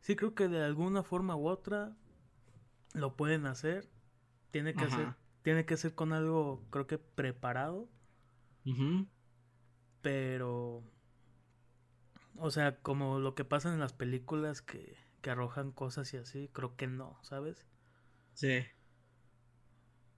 [0.00, 1.96] Sí creo que de alguna forma u otra
[2.92, 3.88] lo pueden hacer.
[4.50, 5.14] Tiene que ser.
[5.42, 7.88] Tiene que ser con algo, creo que preparado.
[10.02, 10.82] Pero.
[12.36, 16.48] O sea, como lo que pasa en las películas que, que arrojan cosas y así,
[16.52, 17.66] creo que no, ¿sabes?
[18.34, 18.58] Sí.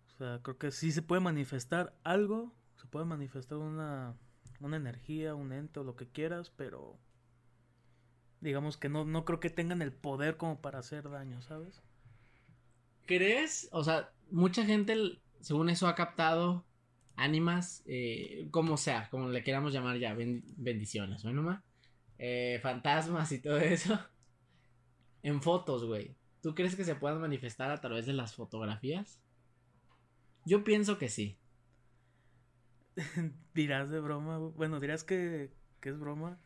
[0.06, 4.16] O sea, creo que sí se puede manifestar algo, se puede manifestar una,
[4.60, 6.98] una energía, un ente o lo que quieras, pero
[8.40, 11.82] digamos que no, no creo que tengan el poder como para hacer daño, ¿sabes?
[13.06, 13.68] ¿Crees?
[13.72, 16.64] O sea, mucha gente, según eso, ha captado
[17.16, 21.62] ánimas, eh, como sea, como le queramos llamar ya, bendiciones, ¿no, nomás?
[22.18, 23.98] Eh, fantasmas y todo eso.
[25.22, 26.14] En fotos, güey.
[26.42, 29.22] ¿Tú crees que se puedan manifestar a través de las fotografías?
[30.44, 31.38] Yo pienso que sí.
[33.54, 36.38] dirás de broma, bueno, dirás que, que es broma,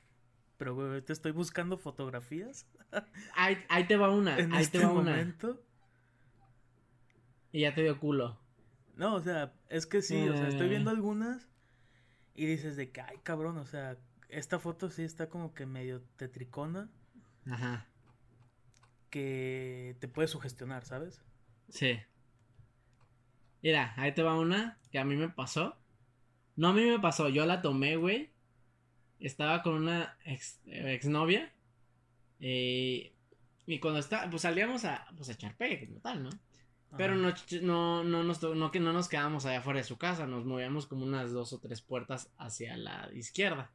[0.57, 2.69] pero güey, te estoy buscando fotografías.
[3.35, 5.37] ahí, te va una, ahí te este va una.
[7.53, 8.39] Y ya te dio culo.
[8.97, 10.95] No, o sea, es que sí, o sea, estoy viendo eh.
[10.95, 11.49] algunas
[12.35, 13.97] y dices de que, ay, cabrón, o sea,
[14.29, 16.91] esta foto sí está como que medio tetricona.
[17.47, 17.87] Ajá.
[19.11, 21.23] Que te puede sugestionar, ¿sabes?
[21.69, 21.99] Sí.
[23.63, 25.77] Mira, ahí te va una que a mí me pasó.
[26.57, 28.33] No a mí me pasó, yo la tomé, güey.
[29.21, 31.53] Estaba con una ex, exnovia.
[32.41, 33.13] Eh,
[33.67, 36.31] y cuando está, pues salíamos a, pues a echar pegue como tal, ¿no?
[36.97, 40.27] Pero no, no, no, nos, no, que no nos quedamos allá afuera de su casa,
[40.27, 43.71] nos movíamos como unas dos o tres puertas hacia la izquierda.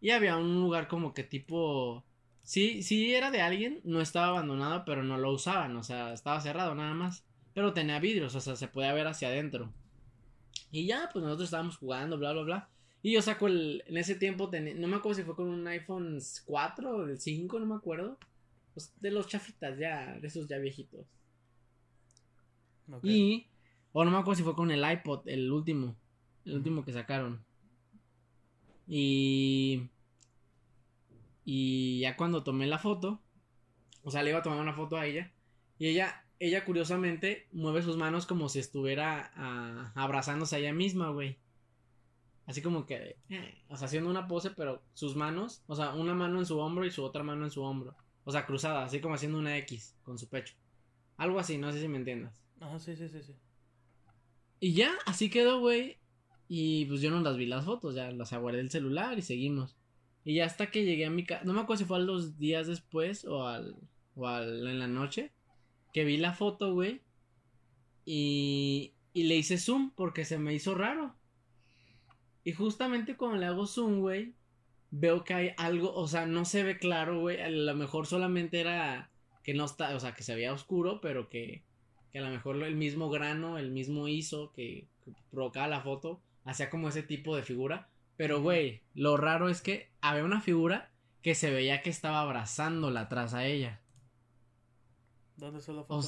[0.00, 2.04] Y había un lugar como que tipo...
[2.42, 6.40] Sí, sí era de alguien, no estaba abandonado, pero no lo usaban, o sea, estaba
[6.40, 7.24] cerrado nada más.
[7.54, 9.72] Pero tenía vidrios, o sea, se podía ver hacia adentro.
[10.70, 12.68] Y ya, pues nosotros estábamos jugando, bla, bla, bla.
[13.02, 13.82] Y yo saco el...
[13.86, 17.60] En ese tiempo, no me acuerdo si fue con un iPhone 4 o el 5,
[17.60, 18.18] no me acuerdo.
[18.72, 21.06] Pues de los chafitas ya, de esos ya viejitos.
[23.02, 23.48] Y,
[23.92, 25.96] o no me acuerdo si fue con el iPod, el último,
[26.44, 27.44] el último que sacaron.
[28.86, 29.88] Y,
[31.44, 33.20] y ya cuando tomé la foto,
[34.02, 35.32] o sea, le iba a tomar una foto a ella,
[35.78, 41.10] y ella, ella curiosamente mueve sus manos como si estuviera ah, abrazándose a ella misma,
[41.10, 41.38] güey.
[42.46, 46.14] Así como que, eh, o sea, haciendo una pose, pero sus manos, o sea, una
[46.14, 47.96] mano en su hombro y su otra mano en su hombro.
[48.24, 50.54] O sea, cruzada, así como haciendo una X con su pecho.
[51.16, 52.43] Algo así, no sé si me entiendas.
[52.60, 53.34] Ajá, sí, sí, sí, sí.
[54.60, 55.98] Y ya, así quedó, güey.
[56.48, 59.76] Y pues yo no las vi las fotos, ya las aguardé el celular y seguimos.
[60.24, 62.38] Y ya hasta que llegué a mi casa, no me acuerdo si fue a los
[62.38, 63.76] días después o al,
[64.14, 65.32] o al, en la noche,
[65.92, 67.02] que vi la foto, güey.
[68.04, 71.14] Y, y le hice zoom porque se me hizo raro.
[72.44, 74.34] Y justamente cuando le hago zoom, güey,
[74.90, 77.40] veo que hay algo, o sea, no se ve claro, güey.
[77.40, 79.10] A lo mejor solamente era
[79.42, 81.64] que no está, o sea, que se veía oscuro, pero que
[82.14, 84.86] que a lo mejor el mismo grano, el mismo ISO que,
[85.32, 87.88] provocaba la foto, hacía como ese tipo de figura.
[88.16, 93.00] Pero, güey, lo raro es que había una figura que se veía que estaba abrazándola
[93.00, 93.82] atrás a ella.
[95.34, 96.06] ¿Dónde está la foto?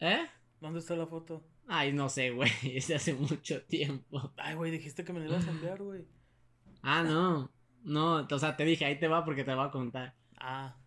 [0.00, 0.26] ¿Eh?
[0.62, 1.44] ¿Dónde está la foto?
[1.66, 4.32] Ay, no sé, güey, es hace mucho tiempo.
[4.38, 6.06] Ay, güey, dijiste que me la ibas a enviar, güey.
[6.82, 7.50] Ah, no.
[7.82, 10.14] No, o sea, te dije, ahí te va porque te voy a contar.
[10.38, 10.78] Ah.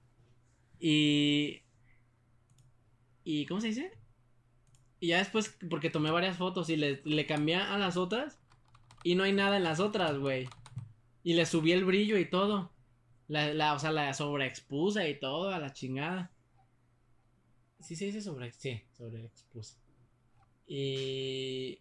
[0.79, 1.61] Y.
[3.23, 3.98] ¿Y cómo se dice?
[4.99, 8.39] Y ya después, porque tomé varias fotos y le, le cambié a las otras.
[9.03, 10.47] Y no hay nada en las otras, güey.
[11.23, 12.71] Y le subí el brillo y todo.
[13.27, 16.31] La, la, o sea, la sobreexpuse y todo, a la chingada.
[17.79, 19.77] Sí se dice sobre, sí, sobreexpuse.
[20.67, 21.79] Y,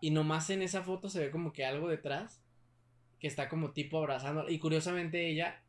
[0.00, 2.42] y nomás en esa foto se ve como que algo detrás.
[3.18, 4.50] Que está como tipo abrazando.
[4.50, 5.64] Y curiosamente ella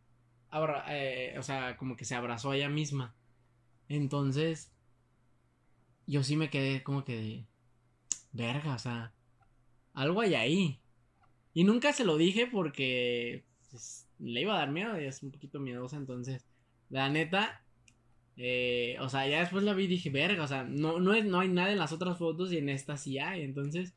[0.89, 3.15] eh, o sea, como que se abrazó a ella misma.
[3.89, 4.71] Entonces,
[6.07, 7.45] yo sí me quedé como que de,
[8.31, 9.13] verga, o sea,
[9.93, 10.79] algo hay ahí.
[11.53, 15.31] Y nunca se lo dije porque pues, le iba a dar miedo y es un
[15.31, 16.45] poquito miedosa, entonces,
[16.89, 17.63] la neta,
[18.37, 21.25] eh, o sea, ya después la vi y dije, verga, o sea, no, no, es,
[21.25, 23.93] no hay nada en las otras fotos y en esta sí hay, entonces,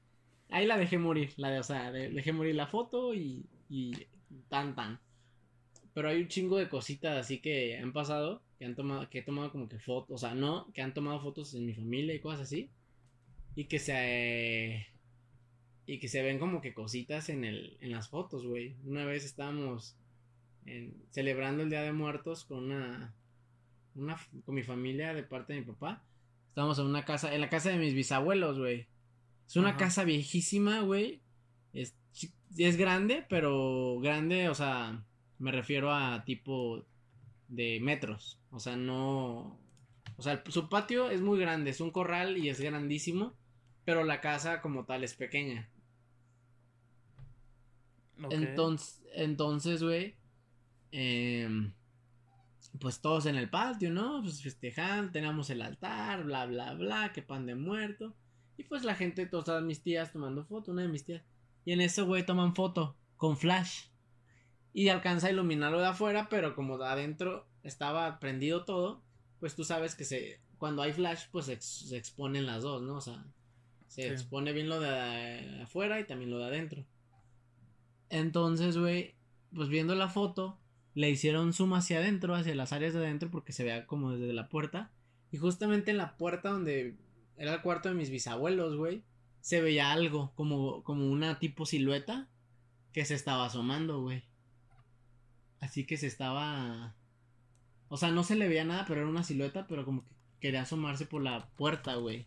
[0.50, 3.92] ahí la dejé morir, la de, o sea, dejé morir la foto y, y
[4.48, 5.00] tan tan.
[5.94, 9.22] Pero hay un chingo de cositas así que han pasado, que han tomado, que he
[9.22, 12.20] tomado como que fotos, o sea, no, que han tomado fotos en mi familia y
[12.20, 12.70] cosas así.
[13.54, 14.86] Y que se
[15.86, 18.76] y que se ven como que cositas en el en las fotos, güey.
[18.84, 19.96] Una vez estábamos
[21.10, 23.14] celebrando el Día de Muertos con una
[23.94, 26.04] una con mi familia de parte de mi papá.
[26.48, 28.86] Estábamos en una casa, en la casa de mis bisabuelos, güey.
[29.46, 31.22] Es una casa viejísima, güey.
[31.72, 31.96] Es,
[32.56, 35.04] es grande, pero grande, o sea,
[35.38, 36.84] me refiero a tipo
[37.48, 38.37] de metros.
[38.50, 39.58] O sea, no.
[40.16, 43.34] O sea, su patio es muy grande, es un corral y es grandísimo.
[43.84, 45.70] Pero la casa como tal es pequeña.
[48.30, 50.16] Entonces, entonces, güey.
[50.90, 51.72] Em,
[52.80, 54.22] pues todos en el patio, ¿no?
[54.22, 58.14] Pues festejando, tenemos el altar, bla, bla, bla, que pan de muerto.
[58.56, 61.22] Y pues la gente, todas mis tías tomando foto, una de mis tías.
[61.64, 63.88] Y en eso, güey, toman foto con flash
[64.72, 69.02] y alcanza a iluminarlo de afuera, pero como de adentro estaba prendido todo,
[69.40, 72.96] pues tú sabes que se cuando hay flash, pues se, exponen las dos, ¿no?
[72.96, 73.24] O sea,
[73.86, 76.84] se expone bien lo de afuera y también lo de adentro.
[78.10, 79.14] Entonces, güey,
[79.54, 80.58] pues viendo la foto,
[80.94, 84.32] le hicieron zoom hacia adentro, hacia las áreas de adentro, porque se vea como desde
[84.32, 84.90] la puerta.
[85.30, 86.96] Y justamente en la puerta donde
[87.36, 89.04] era el cuarto de mis bisabuelos, güey,
[89.40, 92.28] se veía algo, como, como una tipo silueta
[92.92, 94.24] que se estaba asomando, güey.
[95.60, 96.96] Así que se estaba.
[97.88, 100.62] O sea, no se le veía nada, pero era una silueta, pero como que quería
[100.62, 102.26] asomarse por la puerta, güey.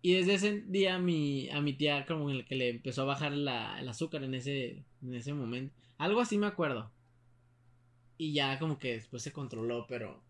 [0.00, 3.78] Y desde ese día mi, a mi tía como que le empezó a bajar la,
[3.80, 5.74] el azúcar en ese, en ese momento.
[5.98, 6.90] Algo así me acuerdo.
[8.18, 10.22] Y ya como que después se controló, pero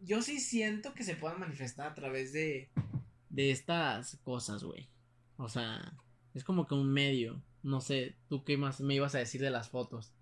[0.00, 2.68] yo sí siento que se puedan manifestar a través de,
[3.30, 4.88] de estas cosas, güey.
[5.38, 5.96] O sea,
[6.34, 7.42] es como que un medio.
[7.62, 10.12] No sé, ¿tú qué más me ibas a decir de las fotos?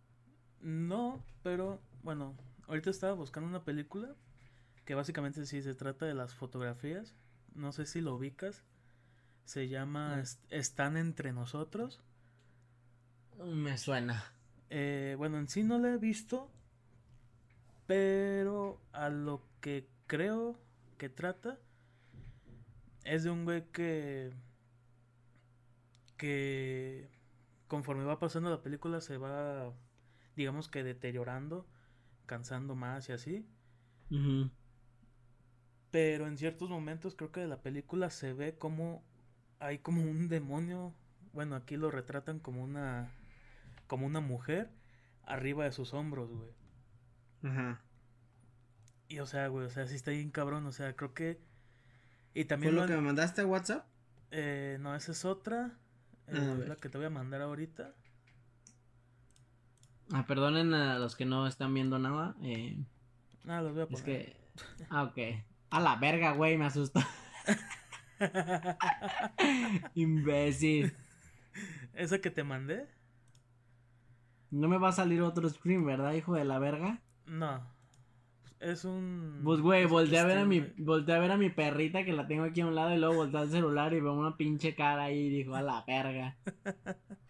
[0.60, 2.36] No, pero bueno,
[2.68, 4.14] ahorita estaba buscando una película
[4.84, 7.14] que básicamente sí se trata de las fotografías.
[7.54, 8.64] No sé si lo ubicas.
[9.44, 12.00] Se llama Están entre nosotros.
[13.44, 14.24] Me suena.
[14.70, 16.50] Eh, bueno, en sí no la he visto,
[17.86, 20.58] pero a lo que creo
[20.98, 21.58] que trata
[23.04, 24.32] es de un güey que
[26.16, 27.10] que
[27.66, 29.72] conforme va pasando la película se va
[30.36, 31.66] digamos que deteriorando,
[32.26, 33.46] cansando más y así.
[35.90, 39.02] Pero en ciertos momentos creo que de la película se ve como
[39.58, 40.92] hay como un demonio,
[41.32, 43.10] bueno, aquí lo retratan como una
[43.86, 44.70] como una mujer
[45.24, 46.50] arriba de sus hombros, güey.
[47.44, 47.80] Ajá.
[49.08, 51.40] Y o sea, güey, o sea, sí está bien cabrón, o sea, creo que
[52.34, 53.86] y también ¿Fue lo, que me mandaste a WhatsApp?
[54.30, 55.78] Eh, no, esa es otra,
[56.28, 57.94] eh, la que te voy a mandar ahorita.
[60.12, 62.36] Ah, perdonen a los que no están viendo nada.
[62.42, 62.76] Eh,
[63.48, 63.98] ah, los voy a poner.
[63.98, 64.36] Es que.
[64.90, 65.18] Ah, ok.
[65.70, 67.00] A la verga, güey, me asustó.
[69.94, 70.94] Imbécil.
[71.94, 72.86] ¿Esa que te mandé?
[74.50, 77.00] No me va a salir otro screen, ¿verdad, hijo de la verga?
[77.24, 77.66] No.
[78.60, 79.40] Es un.
[79.42, 82.28] Pues, güey, volteé a ver a mi, volteé a ver a mi perrita que la
[82.28, 85.04] tengo aquí a un lado y luego volteé al celular y veo una pinche cara
[85.04, 86.36] ahí y dijo, a la verga.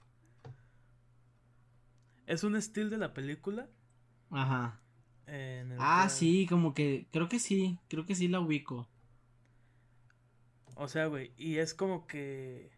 [2.26, 3.68] Es un estilo de la película.
[4.30, 4.80] Ajá.
[5.78, 7.06] ah, sí, como que.
[7.12, 7.78] Creo que sí.
[7.88, 8.88] Creo que sí la ubico.
[10.74, 11.32] O sea, güey.
[11.36, 12.70] Y es como que.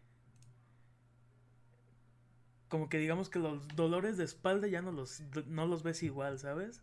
[2.67, 6.39] Como que digamos que los dolores de espalda ya no los, no los ves igual,
[6.39, 6.81] ¿sabes?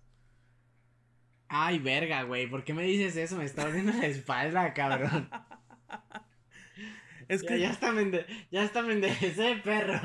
[1.49, 2.47] Ay, verga, güey.
[2.49, 3.37] ¿Por qué me dices eso?
[3.37, 5.29] Me está doliendo la espalda, cabrón.
[7.29, 7.59] es que.
[7.61, 7.93] Ya, está,
[8.51, 10.01] ya está me enderecé, perro.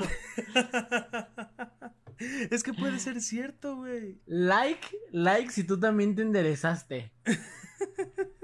[2.52, 4.20] Es que puede ser cierto, güey.
[4.26, 7.12] Like, like si tú también te enderezaste.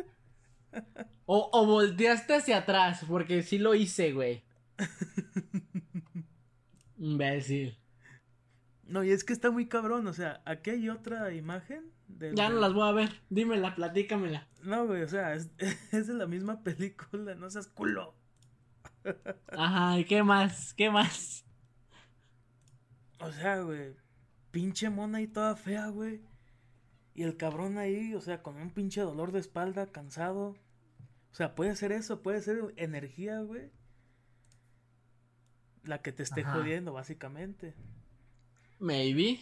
[1.25, 4.43] O, o volteaste hacia atrás, porque sí lo hice, güey.
[6.97, 7.77] Imbécil.
[8.83, 11.93] No, y es que está muy cabrón, o sea, aquí hay otra imagen.
[12.35, 14.47] ya no las voy a ver, dímela, platícamela.
[14.63, 15.49] No, güey, o sea, es,
[15.91, 18.15] es de la misma película, no seas culo.
[19.47, 20.73] Ajá, ¿y qué más?
[20.73, 21.45] ¿Qué más?
[23.23, 23.95] O sea, güey.
[24.51, 26.21] pinche mona ahí toda fea, güey.
[27.13, 30.55] Y el cabrón ahí, o sea, con un pinche dolor de espalda, cansado.
[31.31, 33.71] O sea, puede ser eso, puede ser energía, güey.
[35.83, 37.75] La que te esté jodiendo, básicamente.
[38.79, 39.39] Maybe.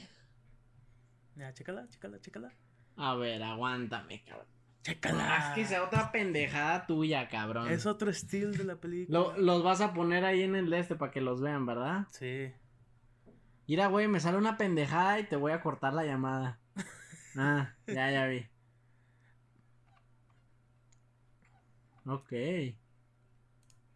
[1.35, 2.53] Ya, chécala, chécala, chécala.
[2.97, 4.47] A ver, aguántame, cabrón.
[4.83, 5.49] Chécala.
[5.49, 7.69] es que sea otra pendejada tuya, cabrón.
[7.69, 9.33] Es otro estilo de la película.
[9.37, 12.07] los vas a poner ahí en el este para que los vean, ¿verdad?
[12.11, 12.51] Sí.
[13.67, 16.60] Mira, güey, me sale una pendejada y te voy a cortar la llamada.
[17.38, 18.45] Ah, ya, ya vi.
[22.06, 22.32] Ok.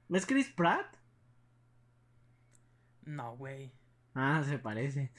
[0.09, 0.95] ¿Es Chris Pratt?
[3.03, 3.73] No, güey.
[4.13, 5.11] Ah, se parece.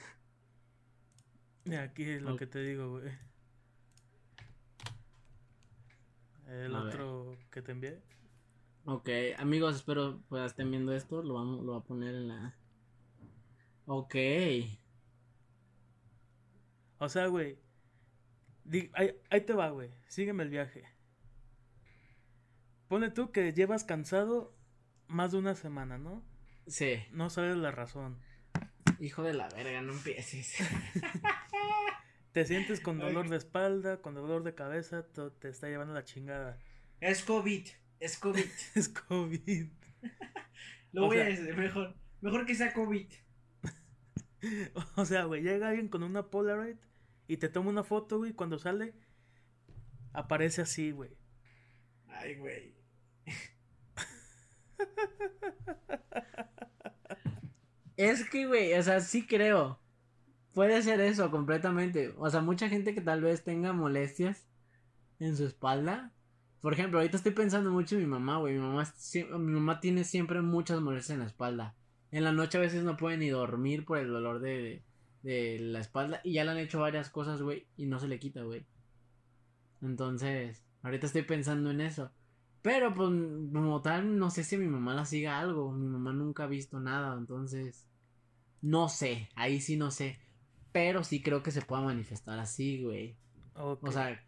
[1.79, 3.11] Aquí es lo que te digo, güey.
[6.47, 8.01] El otro que te envié.
[8.85, 11.21] Ok, amigos, espero pues estén viendo esto.
[11.21, 12.55] Lo, vamos, lo voy a poner en la.
[13.87, 14.15] Ok.
[16.99, 17.57] O sea, güey.
[18.93, 19.89] Ahí, ahí te va, güey.
[20.07, 20.83] Sígueme el viaje.
[22.89, 24.53] Pone tú que llevas cansado
[25.07, 26.21] más de una semana, ¿no?
[26.67, 27.01] Sí.
[27.11, 28.19] No sabes la razón.
[28.99, 30.57] Hijo de la verga, no empieces.
[32.33, 35.05] te sientes con dolor de espalda, con dolor de cabeza,
[35.39, 36.59] te está llevando la chingada.
[36.99, 37.67] Es COVID,
[38.01, 38.45] es COVID.
[38.75, 39.67] es COVID.
[40.91, 43.07] Lo voy a decir, mejor, mejor que sea COVID.
[44.95, 46.77] o sea, güey, llega alguien con una Polaroid
[47.27, 48.93] y te toma una foto, güey, cuando sale,
[50.13, 51.11] aparece así, güey.
[52.07, 52.75] Ay, güey.
[57.97, 59.79] Es que, güey, o sea, sí creo.
[60.53, 62.13] Puede ser eso completamente.
[62.17, 64.45] O sea, mucha gente que tal vez tenga molestias
[65.19, 66.13] en su espalda.
[66.61, 68.53] Por ejemplo, ahorita estoy pensando mucho en mi mamá, güey.
[68.53, 71.75] Mi mamá, mi mamá tiene siempre muchas molestias en la espalda.
[72.11, 74.83] En la noche a veces no puede ni dormir por el dolor de,
[75.23, 76.21] de la espalda.
[76.23, 77.67] Y ya le han hecho varias cosas, güey.
[77.75, 78.65] Y no se le quita, güey.
[79.81, 82.11] Entonces, ahorita estoy pensando en eso.
[82.61, 85.71] Pero, pues, como tal, no sé si mi mamá la siga algo.
[85.71, 87.17] Mi mamá nunca ha visto nada.
[87.17, 87.87] Entonces,
[88.61, 90.19] no sé, ahí sí no sé.
[90.71, 93.17] Pero sí creo que se pueda manifestar así, güey.
[93.55, 94.21] O sea,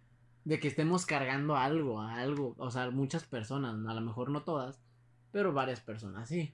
[0.44, 2.56] de que estemos cargando algo, algo.
[2.58, 4.82] O sea, muchas personas, a lo mejor no todas,
[5.32, 6.54] pero varias personas, sí.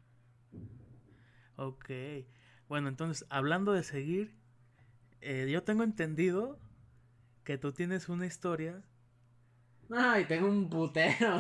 [1.58, 1.90] Ok.
[2.68, 4.36] Bueno, entonces, hablando de seguir,
[5.22, 6.60] eh, yo tengo entendido
[7.44, 8.84] que tú tienes una historia.
[9.92, 11.40] Ay, tengo un putero.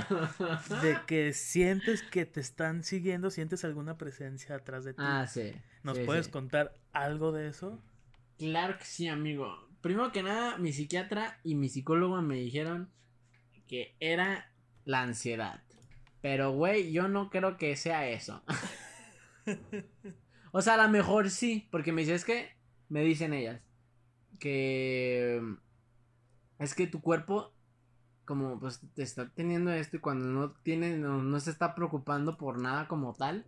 [0.82, 5.01] de que sientes que te están siguiendo, sientes alguna presencia atrás de ti.
[5.04, 5.51] Ah, sí.
[5.84, 7.82] ¿Nos puedes contar algo de eso?
[8.38, 9.67] Claro que sí, amigo.
[9.82, 12.91] Primero que nada, mi psiquiatra y mi psicólogo me dijeron
[13.67, 14.51] que era
[14.84, 15.63] la ansiedad.
[16.21, 18.43] Pero, güey, yo no creo que sea eso.
[20.51, 22.49] o sea, a lo mejor sí, porque me dice, es que,
[22.89, 23.62] me dicen ellas,
[24.39, 25.41] que
[26.60, 27.53] es que tu cuerpo,
[28.25, 32.38] como pues te está teniendo esto y cuando no tiene, no, no se está preocupando
[32.38, 33.45] por nada como tal,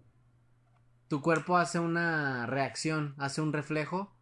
[1.08, 4.14] tu cuerpo hace una reacción, hace un reflejo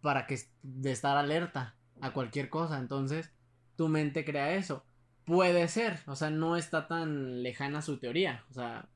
[0.00, 2.78] para que de estar alerta a cualquier cosa.
[2.78, 3.32] Entonces,
[3.76, 4.84] tu mente crea eso.
[5.24, 8.88] Puede ser, o sea, no está tan lejana su teoría, o sea,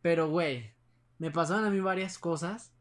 [0.00, 0.72] pero güey,
[1.18, 2.72] me pasaron a mí varias cosas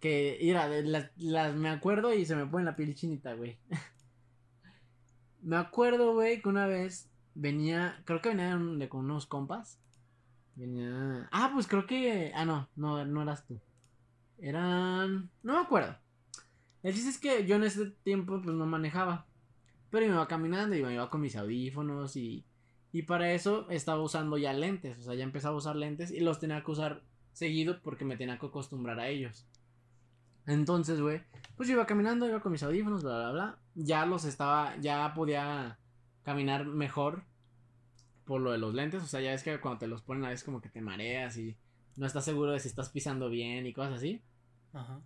[0.00, 3.58] que, mira, las, me acuerdo y se me pone la piel chinita, güey.
[5.42, 9.80] me acuerdo, güey, que una vez venía, creo que venía con unos compas
[10.56, 11.28] Venía.
[11.32, 12.32] Ah, pues creo que.
[12.34, 13.60] Ah, no, no, no eras tú.
[14.38, 15.30] Eran.
[15.42, 15.94] No me acuerdo.
[16.82, 19.26] El chiste es que yo en ese tiempo pues no manejaba.
[19.90, 22.44] Pero me iba caminando y me iba con mis audífonos y.
[22.90, 24.98] Y para eso estaba usando ya lentes.
[24.98, 27.02] O sea, ya empezaba a usar lentes y los tenía que usar
[27.36, 29.46] seguido porque me tenía que acostumbrar a ellos.
[30.46, 31.20] Entonces, güey,
[31.56, 33.58] pues yo iba caminando, iba con mis audífonos, bla, bla, bla.
[33.74, 35.78] Ya los estaba, ya podía
[36.22, 37.24] caminar mejor
[38.24, 39.02] por lo de los lentes.
[39.02, 41.36] O sea, ya ves que cuando te los ponen a veces como que te mareas
[41.36, 41.56] y
[41.96, 44.22] no estás seguro de si estás pisando bien y cosas así.
[44.72, 45.00] Ajá.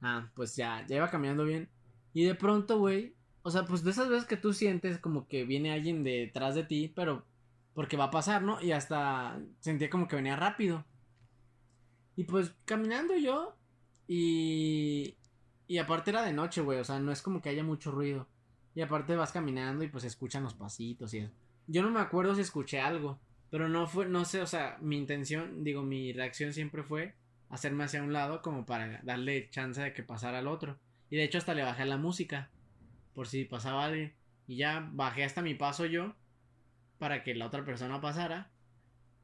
[0.00, 1.68] Ah, pues ya, ya iba caminando bien.
[2.12, 5.44] Y de pronto, güey, o sea, pues de esas veces que tú sientes como que
[5.44, 7.24] viene alguien detrás de ti, pero
[7.72, 8.60] porque va a pasar, ¿no?
[8.60, 10.84] Y hasta sentía como que venía rápido.
[12.16, 13.56] Y pues caminando yo
[14.06, 15.16] y
[15.72, 18.28] y aparte era de noche, güey, o sea, no es como que haya mucho ruido.
[18.74, 21.32] Y aparte vas caminando y pues escuchan los pasitos y eso.
[21.66, 24.98] Yo no me acuerdo si escuché algo, pero no fue, no sé, o sea, mi
[24.98, 27.14] intención, digo, mi reacción siempre fue
[27.48, 30.78] hacerme hacia un lado como para darle chance de que pasara al otro.
[31.08, 32.50] Y de hecho hasta le bajé la música,
[33.14, 34.14] por si pasaba alguien.
[34.46, 36.14] Y ya bajé hasta mi paso yo,
[36.98, 38.50] para que la otra persona pasara.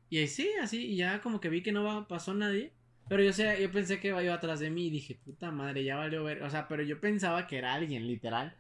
[0.09, 2.73] Y sí, así, y ya como que vi que no pasó nadie.
[3.09, 5.97] Pero yo sé, yo pensé que iba atrás de mí y dije, puta madre, ya
[5.97, 6.43] valió ver.
[6.43, 8.55] O sea, pero yo pensaba que era alguien, literal.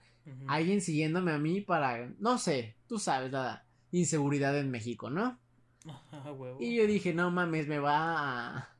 [0.46, 5.38] Alguien siguiéndome a mí para, no sé, tú sabes, la inseguridad en México, ¿no?
[6.60, 8.76] Y yo dije, no mames, me va a,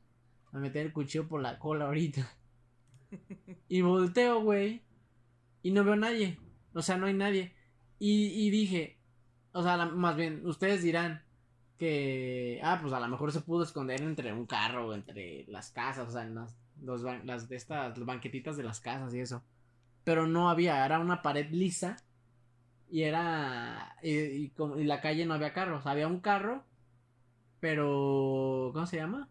[0.51, 2.29] a meter el cuchillo por la cola ahorita.
[3.69, 4.81] y volteo, güey.
[5.63, 6.37] Y no veo a nadie.
[6.73, 7.53] O sea, no hay nadie.
[7.97, 8.97] Y, y dije,
[9.51, 11.23] o sea, más bien, ustedes dirán
[11.79, 16.09] que, ah, pues a lo mejor se pudo esconder entre un carro entre las casas,
[16.09, 16.55] o sea, en las,
[17.23, 19.43] las de estas banquetitas de las casas y eso.
[20.03, 21.97] Pero no había, era una pared lisa
[22.91, 26.65] y era, y, y, y la calle no había carros, había un carro,
[27.59, 29.29] pero, ¿cómo se llama?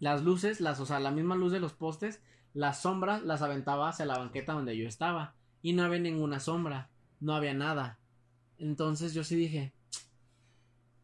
[0.00, 3.88] Las luces, las, o sea, la misma luz de los postes, las sombras las aventaba
[3.88, 5.34] hacia la banqueta donde yo estaba.
[5.62, 6.90] Y no había ninguna sombra,
[7.20, 7.98] no había nada.
[8.58, 9.72] Entonces yo sí dije,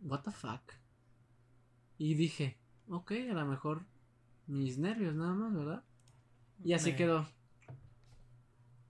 [0.02, 0.62] what the fuck.
[1.98, 3.84] Y dije, ok, a lo mejor
[4.46, 5.84] mis nervios nada más, ¿verdad?
[6.64, 7.26] Y así quedó.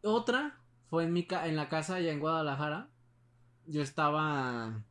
[0.03, 2.89] Otra fue en mi en la casa allá en Guadalajara.
[3.67, 4.83] Yo estaba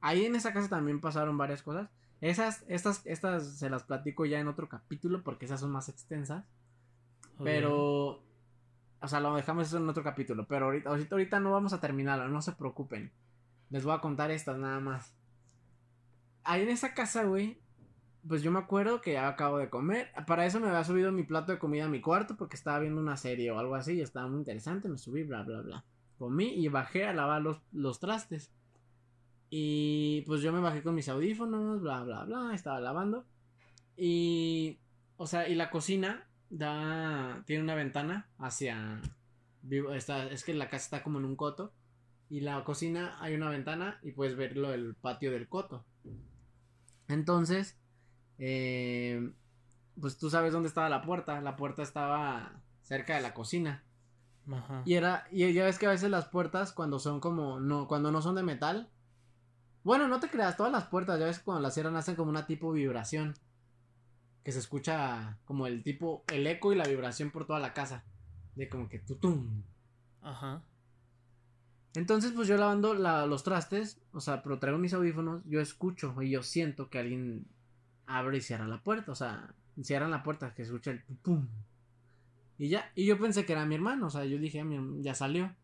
[0.00, 1.88] ahí en esa casa también pasaron varias cosas.
[2.20, 6.44] Esas, estas, estas se las platico ya en otro capítulo porque esas son más extensas.
[7.42, 8.24] Pero,
[9.00, 10.46] o sea, lo dejamos eso en otro capítulo.
[10.48, 13.12] Pero ahorita, ahorita, no vamos a terminarlo, no se preocupen.
[13.70, 15.14] Les voy a contar estas nada más.
[16.44, 17.58] Ahí en esa casa, güey,
[18.26, 20.10] pues yo me acuerdo que ya acabo de comer.
[20.26, 23.00] Para eso me había subido mi plato de comida a mi cuarto porque estaba viendo
[23.00, 24.88] una serie o algo así y estaba muy interesante.
[24.88, 25.84] Me subí, bla, bla, bla.
[26.18, 28.50] Comí y bajé a lavar los, los trastes.
[29.50, 33.24] Y pues yo me bajé con mis audífonos, bla, bla, bla, estaba lavando.
[33.96, 34.78] Y,
[35.16, 39.00] o sea, y la cocina da, tiene una ventana hacia,
[39.94, 41.72] está, es que la casa está como en un coto.
[42.30, 45.86] Y la cocina hay una ventana y puedes verlo el patio del coto.
[47.08, 47.76] Entonces,
[48.38, 49.32] eh,
[50.00, 51.40] pues tú sabes dónde estaba la puerta.
[51.40, 53.84] La puerta estaba cerca de la cocina.
[54.50, 54.82] Ajá.
[54.84, 58.10] Y era, y ya ves que a veces las puertas cuando son como, no, cuando
[58.10, 58.90] no son de metal,
[59.84, 62.46] bueno, no te creas, todas las puertas, ya ves cuando las cierran hacen como una
[62.46, 63.34] tipo vibración.
[64.44, 68.04] Que se escucha como el tipo, el eco y la vibración por toda la casa.
[68.54, 69.62] De como que tutum.
[70.22, 70.62] Ajá.
[71.94, 76.30] Entonces, pues yo lavando los trastes, o sea, pero traigo mis audífonos, yo escucho y
[76.30, 77.46] yo siento que alguien
[78.06, 81.48] abre y cierra la puerta, o sea, cierran la puerta, que escucha el pum.
[82.58, 84.64] Y ya, y yo pensé que era mi hermano, o sea, yo dije,
[85.00, 85.54] ya salió.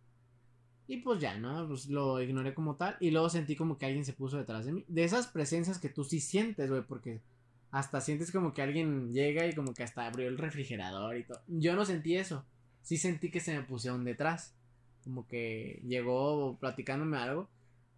[0.86, 1.66] Y pues ya, ¿no?
[1.66, 2.96] Pues lo ignoré como tal.
[3.00, 4.84] Y luego sentí como que alguien se puso detrás de mí.
[4.86, 7.22] De esas presencias que tú sí sientes, güey, porque
[7.70, 11.40] hasta sientes como que alguien llega y como que hasta abrió el refrigerador y todo.
[11.48, 12.44] Yo no sentí eso.
[12.82, 14.54] Sí sentí que se me pusieron detrás.
[15.04, 17.48] Como que llegó platicándome algo.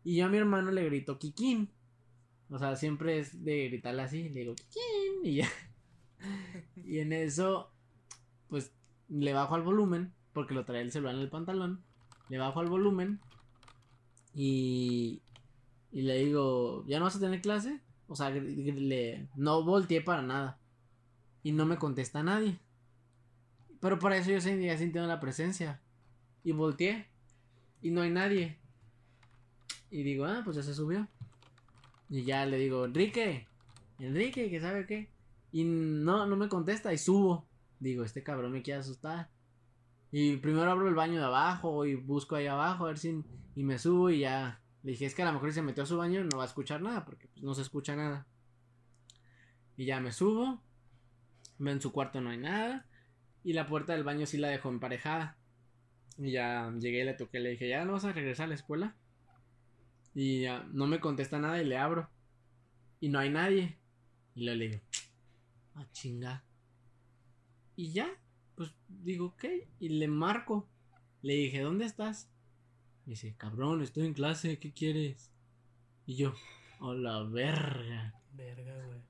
[0.04, 1.70] Y yo a mi hermano le grito Kikín.
[2.50, 4.28] O sea, siempre es de gritarle así.
[4.28, 5.24] Le digo Kikín.
[5.24, 5.48] Y ya.
[6.76, 7.72] y en eso,
[8.48, 8.72] pues
[9.09, 10.12] le bajo al volumen.
[10.32, 11.86] Porque lo trae el celular en el pantalón
[12.28, 13.20] le bajo al volumen
[14.34, 15.22] y,
[15.92, 17.80] y le digo, ¿ya no vas a tener clase?
[18.09, 20.59] O sea, le, no volteé para nada.
[21.42, 22.59] Y no me contesta nadie.
[23.80, 25.80] Pero para eso yo seguía sintiendo la presencia.
[26.47, 27.09] Y volteé.
[27.82, 28.57] Y no hay nadie.
[29.90, 31.09] Y digo, ah, pues ya se subió.
[32.09, 33.49] Y ya le digo, Enrique.
[33.99, 35.11] Enrique, que sabe qué.
[35.51, 37.49] Y no, no me contesta y subo.
[37.80, 39.28] Digo, este cabrón me quiere asustar.
[40.12, 43.24] Y primero abro el baño de abajo y busco ahí abajo a ver si.
[43.57, 44.62] Y me subo y ya.
[44.84, 46.44] Le dije, es que a lo mejor si se metió a su baño no va
[46.44, 48.24] a escuchar nada porque pues, no se escucha nada.
[49.76, 50.62] Y ya me subo.
[51.59, 52.86] En su cuarto no hay nada.
[53.42, 55.36] Y la puerta del baño sí la dejó emparejada.
[56.18, 57.40] Y ya llegué y le toqué.
[57.40, 58.96] Le dije, ¿ya no vas a regresar a la escuela?
[60.14, 62.08] Y ya no me contesta nada y le abro.
[63.00, 63.78] Y no hay nadie.
[64.34, 64.80] Y le digo,
[65.74, 66.44] ah, chinga.
[67.76, 68.08] Y ya,
[68.54, 69.68] pues digo, ¿qué?
[69.78, 70.68] Y le marco.
[71.22, 72.30] Le dije, ¿dónde estás?
[73.04, 75.30] Y dice, cabrón, estoy en clase, ¿qué quieres?
[76.06, 76.34] Y yo,
[76.80, 78.14] oh la verga.
[78.32, 79.00] Verga, güey.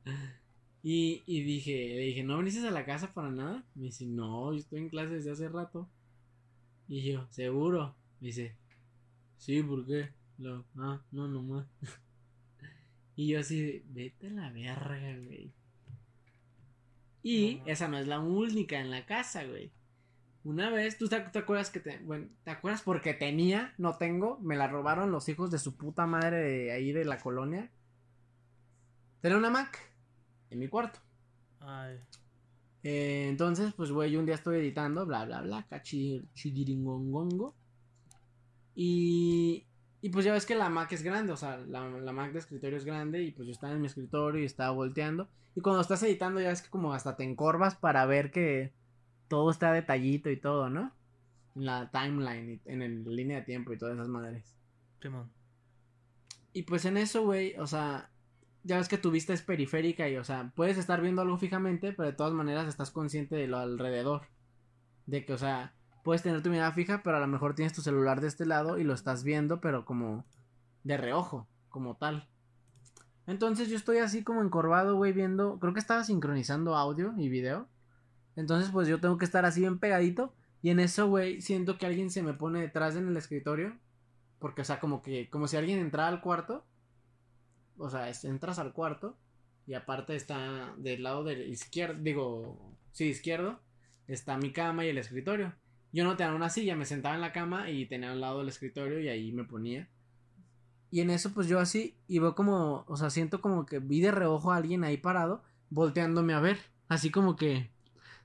[0.83, 3.65] Y, y dije, le dije, ¿no viniste a la casa para nada?
[3.75, 5.91] Me dice, no, yo estoy en clase desde hace rato.
[6.89, 7.97] Y yo, ¿seguro?
[8.21, 8.57] Me dice,
[9.39, 10.11] sí, ¿por qué?
[10.39, 11.67] Lo, ah, no, no más.
[13.17, 15.53] y yo así, vete a la verga, güey.
[17.23, 19.73] Y esa no es la única en la casa, güey.
[20.45, 24.55] Una vez, ¿tú te, acuerdas que te, bueno, te acuerdas porque tenía, no tengo, me
[24.55, 27.69] la robaron los hijos de su puta madre de ahí de la colonia?
[29.21, 29.81] Tenía una Mac
[30.51, 31.01] en mi cuarto.
[31.59, 31.99] Ay.
[32.83, 37.55] Eh, entonces, pues, güey, yo un día estoy editando, bla, bla, bla, cachidiringongongo.
[38.75, 39.67] Y,
[40.03, 42.39] Y pues ya ves que la Mac es grande, o sea, la, la, Mac de
[42.39, 45.29] escritorio es grande y pues yo estaba en mi escritorio y estaba volteando.
[45.57, 48.73] Y cuando estás editando ya ves que como hasta te encorvas para ver que
[49.29, 50.93] todo está detallito y todo, ¿no?
[51.57, 54.55] En la timeline, en el línea de tiempo y todas esas madres.
[55.01, 55.31] Simón.
[56.53, 58.11] Y pues en eso, güey, o sea,
[58.67, 61.93] ya ves que tu vista es periférica y, o sea, puedes estar viendo algo fijamente,
[61.93, 64.23] pero de todas maneras estás consciente de lo alrededor.
[65.07, 67.81] De que, o sea, puedes tener tu mirada fija, pero a lo mejor tienes tu
[67.81, 70.25] celular de este lado y lo estás viendo, pero como
[70.83, 72.29] de reojo, como tal.
[73.29, 77.69] Entonces yo estoy así como encorvado, güey, viendo, creo que estaba sincronizando audio y video.
[78.35, 80.35] Entonces pues yo tengo que estar así bien pegadito.
[80.63, 83.79] Y en eso, güey, siento que alguien se me pone detrás en el escritorio.
[84.39, 86.65] Porque, o sea, como que, como si alguien entrara al cuarto.
[87.79, 89.17] O sea, entras al cuarto.
[89.67, 93.61] Y aparte está del lado del izquierdo, digo, sí, izquierdo.
[94.07, 95.55] Está mi cama y el escritorio.
[95.93, 98.49] Yo no tenía una silla, me sentaba en la cama y tenía al lado el
[98.49, 99.89] escritorio y ahí me ponía.
[100.91, 104.01] Y en eso pues yo así y veo como, o sea, siento como que vi
[104.01, 106.59] de reojo a alguien ahí parado, volteándome a ver,
[106.89, 107.71] así como que...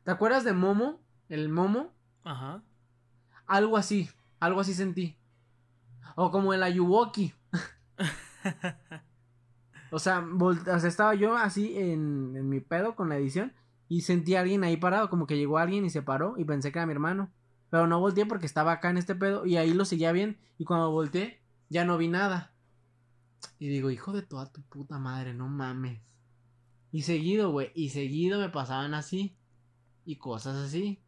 [0.04, 1.02] ¿Te acuerdas de Momo?
[1.30, 1.94] El Momo.
[2.24, 2.64] Ajá.
[3.46, 5.18] Algo así, algo así sentí.
[6.16, 7.34] O como el Ayuwoki.
[9.92, 13.54] o, sea, o estaba yo así en, en mi pedo con la edición
[13.92, 16.72] y sentí a alguien ahí parado, como que llegó alguien y se paró y pensé
[16.72, 17.30] que era mi hermano.
[17.70, 20.38] Pero no volteé porque estaba acá en este pedo y ahí lo seguía bien.
[20.58, 22.54] Y cuando volteé, ya no vi nada.
[23.60, 26.00] Y digo, hijo de toda tu puta madre, no mames.
[26.92, 29.36] Y seguido, güey, y seguido me pasaban así.
[30.06, 31.02] Y cosas así.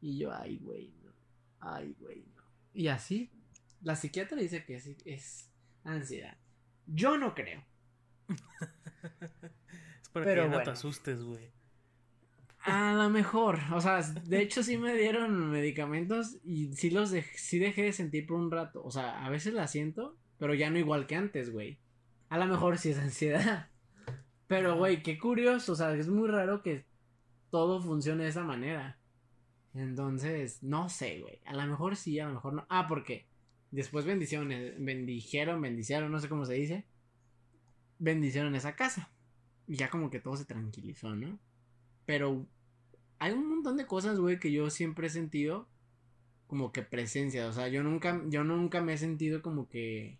[0.00, 1.12] Y yo, ay, güey, no.
[1.60, 2.42] Ay, güey, no.
[2.74, 3.30] Y así.
[3.82, 5.50] La psiquiatra dice que es, es
[5.84, 6.36] ansiedad.
[6.86, 7.64] Yo no creo.
[10.02, 11.50] es para Pero que no te asustes, güey.
[12.62, 17.58] A lo mejor, o sea, de hecho sí me dieron medicamentos y sí los sí
[17.58, 20.78] dejé de sentir por un rato, o sea, a veces la siento, pero ya no
[20.78, 21.78] igual que antes, güey.
[22.28, 23.70] A lo mejor sí es ansiedad.
[24.46, 26.84] Pero, güey, qué curioso, o sea, es muy raro que
[27.50, 28.98] todo funcione de esa manera.
[29.74, 31.40] Entonces, no sé, güey.
[31.44, 32.66] A lo mejor sí, a lo mejor no.
[32.68, 33.28] Ah, porque
[33.70, 36.84] después bendiciones, bendijeron, bendicieron, no sé cómo se dice.
[38.00, 39.12] Bendicieron esa casa.
[39.68, 41.38] Y ya como que todo se tranquilizó, ¿no?
[42.04, 42.44] Pero
[43.20, 45.68] hay un montón de cosas, güey, que yo siempre he sentido
[46.48, 47.46] como que presencia.
[47.46, 50.18] O sea, yo nunca, yo nunca me he sentido como que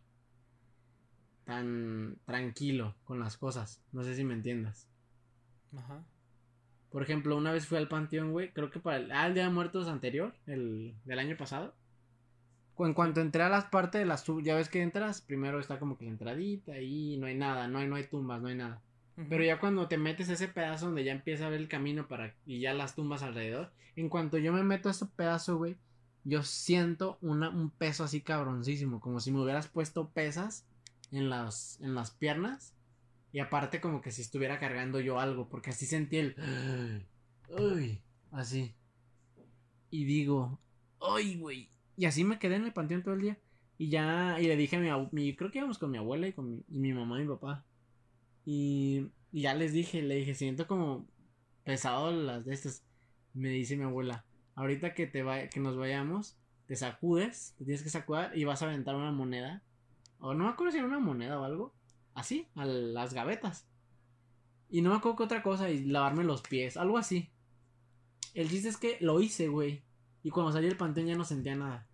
[1.44, 3.82] tan tranquilo con las cosas.
[3.90, 4.86] No sé si me entiendas.
[5.76, 6.04] Ajá.
[6.90, 9.50] Por ejemplo, una vez fui al panteón, güey, creo que para el, ah, Día de
[9.50, 11.74] Muertos anterior, el del año pasado.
[12.86, 15.98] En cuanto entré a las partes de las ya ves que entras, primero está como
[15.98, 18.82] que la entradita y no hay nada, no hay, no hay tumbas, no hay nada.
[19.28, 22.34] Pero ya cuando te metes ese pedazo donde ya empieza a ver el camino para
[22.46, 25.76] y ya las tumbas alrededor, en cuanto yo me meto a ese pedazo, güey,
[26.24, 30.66] yo siento una, un peso así cabroncísimo, como si me hubieras puesto pesas
[31.12, 32.74] en las, en las piernas
[33.32, 37.06] y aparte como que si estuviera cargando yo algo, porque así sentí el...
[37.48, 38.00] Uy,
[38.30, 38.74] así.
[39.90, 40.58] Y digo,
[41.00, 41.70] ¡ay, güey!
[42.00, 43.38] Y así me quedé en el panteón todo el día.
[43.76, 46.50] Y ya, y le dije a mi, creo que íbamos con mi abuela y con
[46.50, 47.66] mi, y mi mamá y mi papá.
[48.46, 51.06] Y, ya les dije, le dije, siento como
[51.62, 52.82] pesado las de estas.
[53.34, 54.24] Me dice mi abuela,
[54.54, 58.62] ahorita que te va, que nos vayamos, te sacudes, te tienes que sacudir y vas
[58.62, 59.62] a aventar una moneda.
[60.20, 61.74] O no me acuerdo si era una moneda o algo.
[62.14, 63.68] Así, a las gavetas.
[64.70, 67.28] Y no me acuerdo que otra cosa, y lavarme los pies, algo así.
[68.32, 69.82] El chiste es que lo hice, güey.
[70.22, 71.89] Y cuando salí del panteón ya no sentía nada.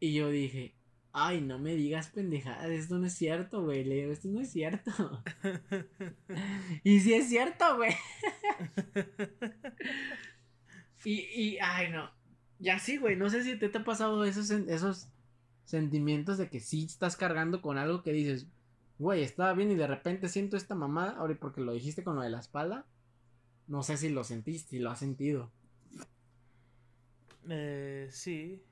[0.00, 0.76] Y yo dije,
[1.18, 3.84] Ay, no me digas pendejadas, esto no es cierto, güey.
[3.84, 4.92] Le digo, esto no es cierto.
[6.84, 7.94] y sí es cierto, güey.
[11.06, 12.10] y, y, ay, no.
[12.58, 13.16] Ya sí, güey.
[13.16, 15.08] No sé si te, te ha pasado esos, esos
[15.64, 18.46] sentimientos de que sí estás cargando con algo que dices,
[18.98, 21.12] güey, estaba bien y de repente siento esta mamada.
[21.12, 22.84] Ahora, porque lo dijiste con lo de la espalda.
[23.68, 25.50] No sé si lo sentiste, si lo has sentido.
[27.48, 28.62] Eh, sí.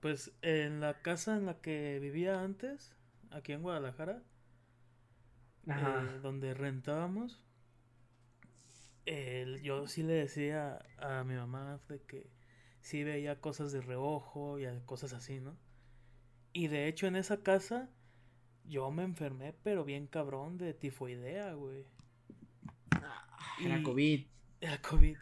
[0.00, 2.94] Pues en la casa en la que vivía antes,
[3.30, 4.22] aquí en Guadalajara,
[5.66, 7.44] eh, donde rentábamos,
[9.62, 12.30] yo sí le decía a mi mamá de que
[12.80, 15.56] sí veía cosas de reojo y cosas así, ¿no?
[16.52, 17.90] Y de hecho en esa casa
[18.64, 21.84] yo me enfermé, pero bien cabrón, de tifoidea, güey.
[23.62, 24.26] era COVID.
[24.60, 25.16] Era COVID.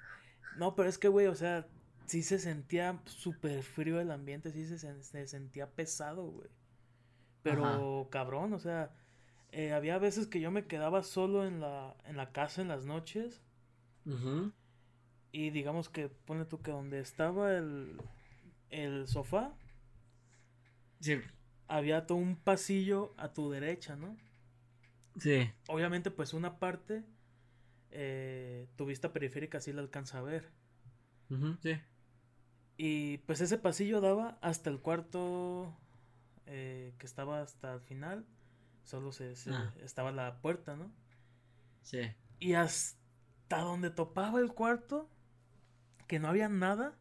[0.57, 1.67] No, pero es que, güey, o sea,
[2.09, 6.49] sí se sentía súper frío el ambiente, sí se, se sentía pesado, güey.
[7.43, 8.91] Pero cabrón, o sea,
[9.53, 12.85] eh, había veces que yo me quedaba solo en la, en la casa en las
[12.85, 13.43] noches.
[15.33, 18.01] Y digamos que, pone tú que donde estaba el,
[18.71, 19.55] el sofá.
[21.01, 21.21] Sí.
[21.69, 24.17] había todo un pasillo a tu derecha, ¿no?
[25.19, 25.49] Sí.
[25.69, 27.05] Obviamente, pues una parte,
[27.91, 30.51] eh, tu vista periférica sí la alcanza a ver.
[31.63, 31.79] sí.
[32.81, 35.77] Y pues ese pasillo daba hasta el cuarto
[36.47, 38.25] eh, que estaba hasta el final.
[38.85, 39.75] Solo se, ah.
[39.83, 40.91] estaba la puerta, ¿no?
[41.83, 42.03] Sí.
[42.39, 45.11] Y hasta donde topaba el cuarto,
[46.07, 46.97] que no había nada,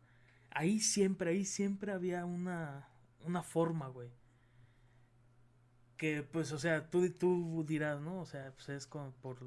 [0.50, 4.10] ahí siempre, ahí siempre había una, una forma, güey.
[5.96, 8.20] Que pues, o sea, tú, tú dirás, ¿no?
[8.20, 9.38] O sea, pues es como por,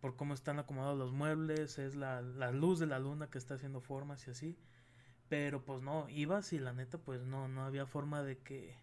[0.00, 3.54] por cómo están acomodados los muebles, es la, la luz de la luna que está
[3.54, 4.58] haciendo formas y así.
[5.28, 8.76] Pero pues no, ibas y la neta pues no, no había forma de que,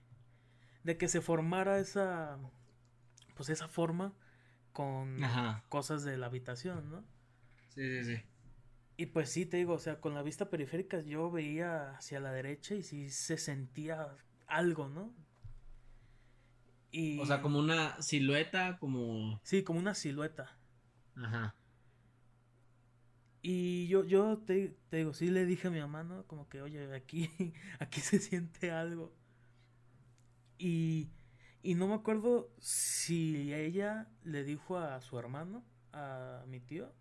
[0.84, 2.38] de que se formara esa,
[3.36, 4.14] pues esa forma
[4.74, 5.22] con
[5.70, 7.04] cosas de la habitación, ¿no?
[7.70, 8.24] Sí, sí, sí.
[8.98, 12.32] Y pues sí, te digo, o sea, con la vista periférica yo veía hacia la
[12.32, 14.16] derecha y sí se sentía
[14.48, 15.14] algo, ¿no?
[16.92, 17.20] Y...
[17.20, 19.40] O sea, como una silueta, como...
[19.44, 20.58] Sí, como una silueta.
[21.16, 21.56] Ajá.
[23.44, 26.26] Y yo, yo te, te, digo, sí le dije a mi mamá, ¿no?
[26.26, 27.30] Como que, oye, aquí,
[27.80, 29.14] aquí se siente algo.
[30.58, 31.12] Y,
[31.62, 36.92] y no me acuerdo si ella le dijo a su hermano, a mi tío.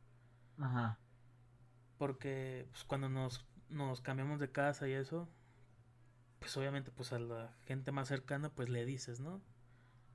[0.58, 0.98] Ajá
[2.02, 5.28] porque pues, cuando nos, nos cambiamos de casa y eso,
[6.40, 9.40] pues obviamente pues a la gente más cercana pues le dices, ¿no?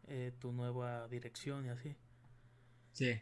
[0.07, 1.95] Eh, tu nueva dirección y así.
[2.91, 3.21] Sí.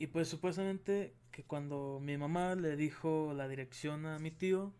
[0.00, 4.74] Y pues supuestamente que cuando mi mamá le dijo la dirección a mi tío,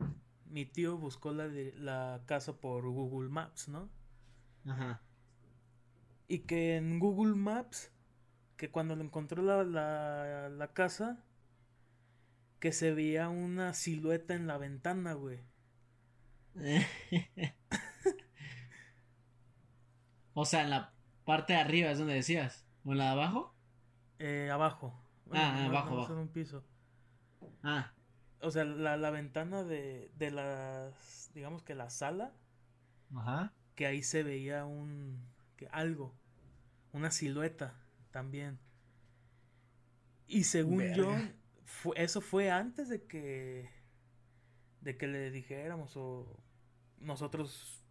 [0.46, 3.88] mi tío buscó la, la casa por Google Maps, ¿no?
[4.66, 5.00] Ajá.
[6.26, 7.92] Y que en Google Maps,
[8.56, 11.22] que cuando le encontró la, la, la casa,
[12.58, 15.38] que se veía una silueta en la ventana, güey.
[20.34, 20.92] o sea, en la
[21.24, 22.66] parte de arriba es donde decías.
[22.84, 23.54] ¿O en la de abajo?
[24.18, 25.07] Eh, abajo.
[25.32, 26.12] Ah, abajo, abajo.
[26.12, 26.64] En un piso.
[27.62, 27.92] Ah.
[28.40, 32.32] O sea, la, la ventana de, de las, digamos que la sala.
[33.14, 33.52] Ajá.
[33.74, 35.24] Que ahí se veía un,
[35.56, 36.14] que algo,
[36.92, 37.74] una silueta
[38.10, 38.58] también.
[40.26, 41.10] Y según yo,
[41.94, 43.70] eso fue antes de que
[44.80, 46.40] de que le dijéramos o
[47.00, 47.82] nosotros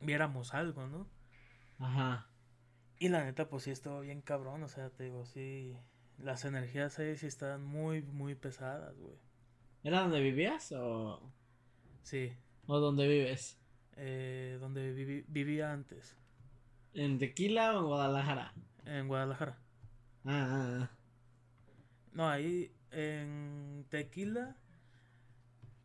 [0.00, 1.08] viéramos algo, ¿no?
[1.78, 2.28] Ajá.
[2.98, 5.78] Y la neta, pues sí estuvo bien cabrón, o sea, te digo, sí,
[6.18, 9.16] las energías ahí sí estaban muy, muy pesadas, güey.
[9.82, 11.20] ¿Era donde vivías o...?
[12.02, 12.32] Sí.
[12.66, 13.58] ¿O dónde vives?
[13.96, 14.92] Eh, donde
[15.28, 16.16] vivía antes.
[16.94, 18.52] ¿En Tequila o en Guadalajara?
[18.84, 19.58] En Guadalajara.
[20.24, 20.90] Ah, ah, ah.
[22.12, 24.56] No, ahí, en Tequila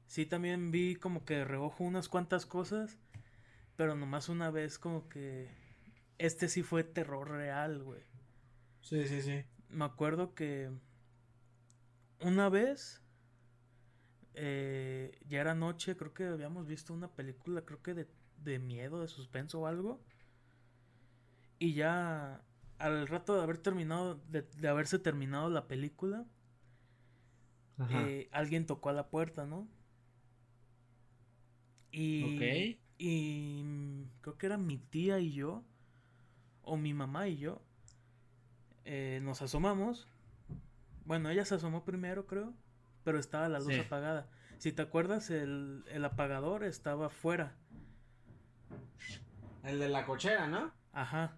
[0.08, 2.98] sí también vi como que reojo unas cuantas cosas,
[3.76, 5.50] pero nomás una vez como que
[6.18, 8.02] este sí fue terror real, güey.
[8.82, 9.44] Sí, sí, sí.
[9.72, 10.70] Me acuerdo que
[12.22, 13.02] una vez
[14.34, 18.08] eh, ya era noche, creo que habíamos visto una película, creo que de,
[18.44, 20.02] de miedo, de suspenso o algo.
[21.60, 22.42] Y ya
[22.80, 26.26] al rato de haber terminado, de, de haberse terminado la película,
[27.88, 29.68] eh, alguien tocó a la puerta, ¿no?
[31.92, 33.64] Y, y
[34.22, 35.64] creo que era mi tía y yo,
[36.64, 37.62] o mi mamá y yo,
[38.86, 40.08] eh, nos asomamos.
[41.06, 42.54] Bueno, ella se asomó primero, creo,
[43.04, 44.30] pero estaba la luz apagada.
[44.58, 47.56] Si te acuerdas, el, el apagador estaba afuera.
[49.64, 50.72] El de la cochera, ¿no?
[50.94, 51.38] Ajá.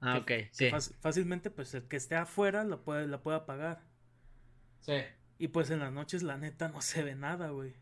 [0.00, 0.68] Ah, ok, sí.
[1.00, 3.82] Fácilmente, pues el que esté afuera la puede, la puede apagar.
[4.80, 4.94] Sí.
[5.38, 7.74] Y pues en las noches, la neta, no se ve nada, güey.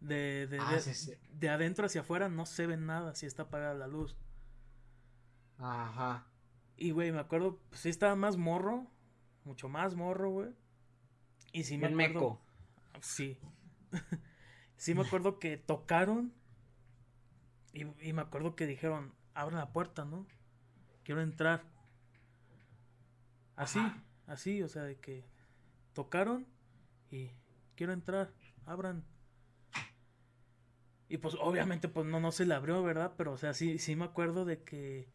[0.00, 0.76] De, de, ah,
[1.30, 4.16] de, adentro hacia afuera no se ve nada si está apagada la luz.
[5.62, 6.26] Ajá.
[6.76, 8.86] Y, güey, me acuerdo, pues sí estaba más morro.
[9.44, 10.50] Mucho más morro, güey.
[11.52, 12.40] Y sí me acuerdo.
[13.00, 13.38] Sí.
[14.76, 16.34] sí me acuerdo que tocaron.
[17.72, 20.26] Y, y me acuerdo que dijeron, abre la puerta, ¿no?
[21.04, 21.64] Quiero entrar.
[23.56, 23.80] Así.
[24.26, 25.24] Así, o sea, de que
[25.92, 26.46] tocaron
[27.10, 27.30] y
[27.76, 28.32] quiero entrar,
[28.64, 29.04] abran.
[31.08, 33.12] Y pues obviamente pues no, no se le abrió, ¿verdad?
[33.16, 35.12] Pero o sea, sí, sí me acuerdo de que,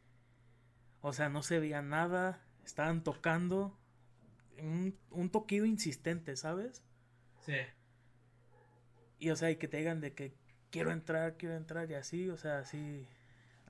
[1.07, 3.77] o sea, no se veía nada, estaban tocando,
[4.59, 6.83] un, un toquido insistente, ¿sabes?
[7.45, 7.55] Sí.
[9.19, 10.33] Y o sea, y que te digan de que
[10.69, 13.07] quiero entrar, quiero entrar y así, o sea, sí.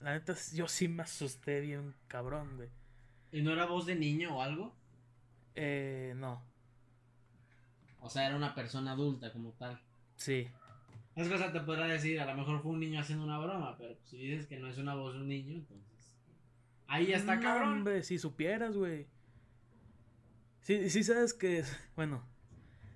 [0.02, 2.70] La neta, yo sí me asusté bien cabrón, güey.
[3.32, 4.74] ¿Y no era voz de niño o algo?
[5.54, 6.44] Eh, no.
[8.00, 9.80] O sea, era una persona adulta como tal.
[10.16, 10.48] Sí.
[11.16, 13.96] Es cosa te podrá decir, a lo mejor fue un niño haciendo una broma, pero
[14.06, 15.97] si dices que no es una voz de un niño, entonces.
[16.88, 17.80] Ahí ya está cabrón.
[17.80, 19.08] Hombre, si supieras, güey.
[20.62, 21.64] Sí, sí sabes que,
[21.96, 22.24] bueno,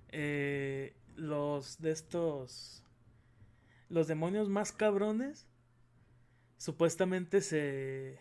[0.08, 2.82] eh, los de estos,
[3.88, 5.46] los demonios más cabrones,
[6.58, 8.18] supuestamente se,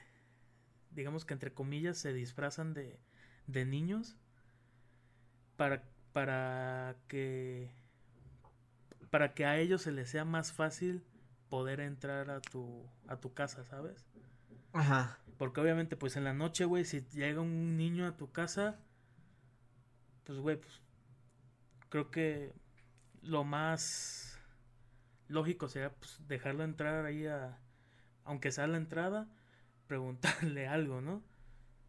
[0.92, 3.00] digamos que entre comillas, se disfrazan de,
[3.48, 4.18] de niños
[5.58, 7.70] para, para que
[9.12, 11.04] para que a ellos se les sea más fácil
[11.50, 14.06] poder entrar a tu, a tu casa, ¿sabes?
[14.72, 15.20] Ajá.
[15.42, 18.78] Porque obviamente, pues en la noche, güey, si llega un niño a tu casa,
[20.24, 20.84] pues, güey, pues
[21.90, 22.54] creo que
[23.24, 24.40] lo más
[25.30, 27.58] lógico sería pues, dejarlo entrar ahí a,
[28.24, 29.30] aunque sea la entrada,
[29.88, 31.24] preguntarle algo, ¿no?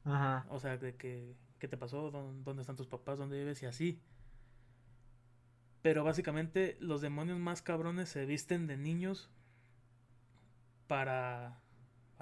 [0.06, 0.46] Ajá.
[0.48, 2.10] O sea, de que, ¿qué te pasó?
[2.10, 3.18] ¿Dónde están tus papás?
[3.18, 3.62] ¿Dónde vives?
[3.62, 4.00] Y así.
[5.82, 9.28] Pero básicamente los demonios más cabrones se visten de niños
[10.86, 11.61] para.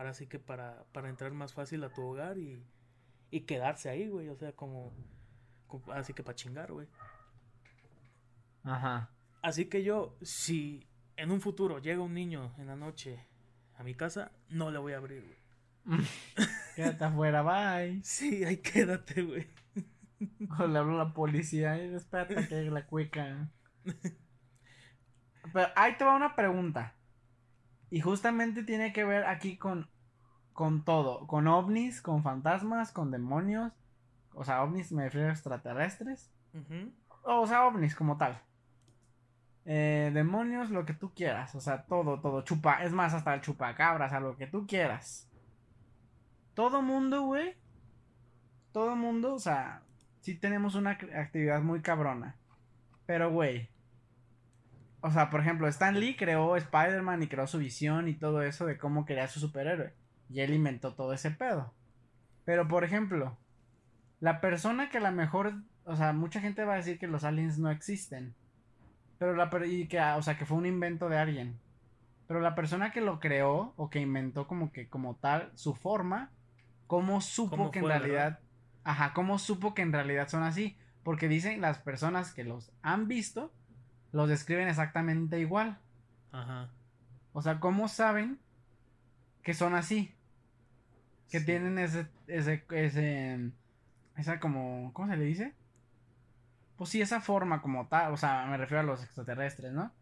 [0.00, 2.64] Ahora sí que para, para entrar más fácil a tu hogar y,
[3.30, 4.30] y quedarse ahí, güey.
[4.30, 4.94] O sea, como.
[5.92, 6.88] así que para chingar, güey.
[8.62, 9.10] Ajá.
[9.42, 10.88] Así que yo, si
[11.18, 13.26] en un futuro llega un niño en la noche
[13.76, 15.98] a mi casa, no le voy a abrir, güey.
[16.76, 18.00] quédate afuera, bye.
[18.02, 19.48] Sí, ahí quédate, güey.
[20.58, 23.50] O le hablo a la policía y espérate que la cueca.
[25.52, 26.96] Pero ahí te va una pregunta.
[27.90, 29.88] Y justamente tiene que ver aquí con,
[30.52, 31.26] con todo.
[31.26, 33.72] Con ovnis, con fantasmas, con demonios.
[34.34, 36.30] O sea, ovnis me refiero a extraterrestres.
[37.22, 38.40] O sea, ovnis como tal.
[39.64, 41.54] Eh, demonios, lo que tú quieras.
[41.54, 42.42] O sea, todo, todo.
[42.42, 42.82] Chupa.
[42.84, 45.28] Es más, hasta el chupacabras, a lo que tú quieras.
[46.54, 47.56] Todo mundo, güey.
[48.72, 49.82] Todo mundo, o sea,
[50.20, 52.36] sí tenemos una actividad muy cabrona.
[53.06, 53.69] Pero, güey.
[55.02, 58.66] O sea, por ejemplo, Stan Lee creó Spider-Man y creó su visión y todo eso
[58.66, 59.94] de cómo quería su superhéroe.
[60.28, 61.72] Y él inventó todo ese pedo.
[62.44, 63.38] Pero, por ejemplo,
[64.20, 65.54] la persona que a lo mejor.
[65.84, 68.34] O sea, mucha gente va a decir que los aliens no existen.
[69.18, 69.50] Pero la.
[69.66, 71.58] Y que, o sea, que fue un invento de alguien.
[72.30, 76.30] Pero la persona que lo creó o que inventó como que como tal su forma,
[76.86, 78.38] ¿cómo supo que en realidad...
[78.84, 80.76] Ajá, ¿cómo supo que en realidad son así?
[81.02, 83.52] Porque dicen las personas que los han visto,
[84.12, 85.78] los describen exactamente igual.
[86.32, 86.70] Ajá.
[87.32, 88.38] O sea, ¿cómo saben
[89.42, 90.14] que son así?
[91.30, 93.50] Que tienen ese, ese, ese,
[94.16, 95.54] esa como, ¿cómo se le dice?
[96.76, 99.92] Pues sí, esa forma como tal, o sea, me refiero a los extraterrestres, ¿no?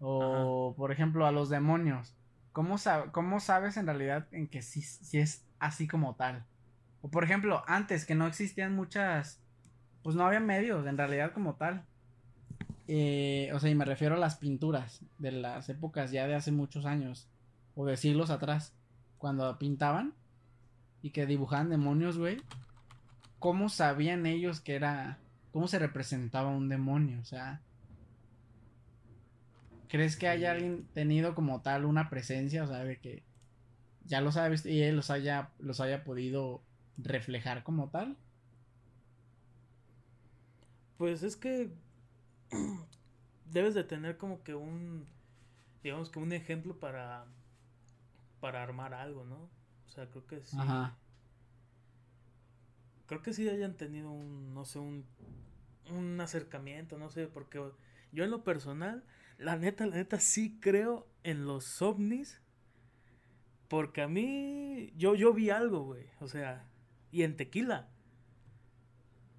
[0.00, 2.14] O, por ejemplo, a los demonios.
[2.52, 2.76] ¿Cómo,
[3.12, 6.44] ¿Cómo, sabes en realidad en que sí, sí, es así como tal?
[7.02, 9.40] O, por ejemplo, antes que no existían muchas,
[10.02, 11.84] pues no había medios en realidad como tal.
[12.86, 16.52] Eh, o sea, y me refiero a las pinturas de las épocas ya de hace
[16.52, 17.28] muchos años,
[17.74, 18.74] o de siglos atrás,
[19.18, 20.14] cuando pintaban
[21.02, 22.42] y que dibujaban demonios, güey.
[23.38, 25.18] ¿Cómo sabían ellos que era,
[25.52, 27.20] cómo se representaba un demonio?
[27.20, 27.60] O sea,
[29.88, 33.22] ¿crees que haya alguien tenido como tal una presencia, o sea, de que
[34.06, 36.62] ya los haya visto y él los haya, los haya podido
[36.96, 38.16] reflejar como tal?
[40.96, 41.72] Pues es que
[43.50, 45.06] debes de tener como que un,
[45.82, 47.26] digamos que un ejemplo para,
[48.40, 49.48] para armar algo, ¿no?
[49.86, 50.56] O sea, creo que sí.
[50.58, 50.96] Ajá.
[53.06, 55.04] Creo que sí hayan tenido un, no sé, un,
[55.90, 57.60] un acercamiento, no sé, porque
[58.12, 59.04] yo en lo personal,
[59.38, 62.40] la neta, la neta sí creo en los ovnis.
[63.68, 66.06] Porque a mí, yo, yo vi algo, güey.
[66.20, 66.68] O sea,
[67.10, 67.88] y en tequila.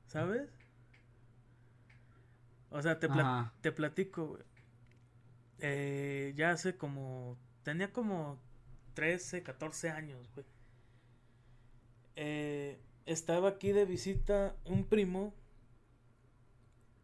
[0.07, 0.49] ¿Sabes?
[2.76, 3.07] O sea, te,
[3.61, 4.43] te platico, güey.
[5.59, 7.38] Eh, ya hace como.
[7.63, 8.38] Tenía como
[8.95, 10.45] 13, 14 años, güey.
[12.17, 15.34] Eh, estaba aquí de visita un primo.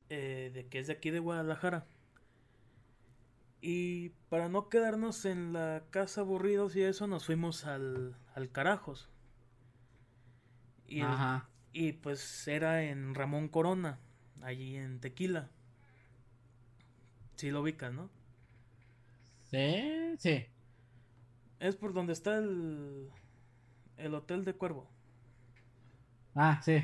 [0.09, 1.85] Eh, de que es de aquí de Guadalajara.
[3.61, 9.07] Y para no quedarnos en la casa aburridos y eso, nos fuimos al, al Carajos.
[10.85, 11.47] Y, Ajá.
[11.71, 13.99] y pues era en Ramón Corona,
[14.41, 15.49] allí en Tequila.
[17.35, 18.09] Sí lo ubicas, ¿no?
[19.49, 20.45] Sí, sí.
[21.59, 23.09] Es por donde está el,
[23.97, 24.87] el Hotel de Cuervo.
[26.35, 26.83] Ah, sí.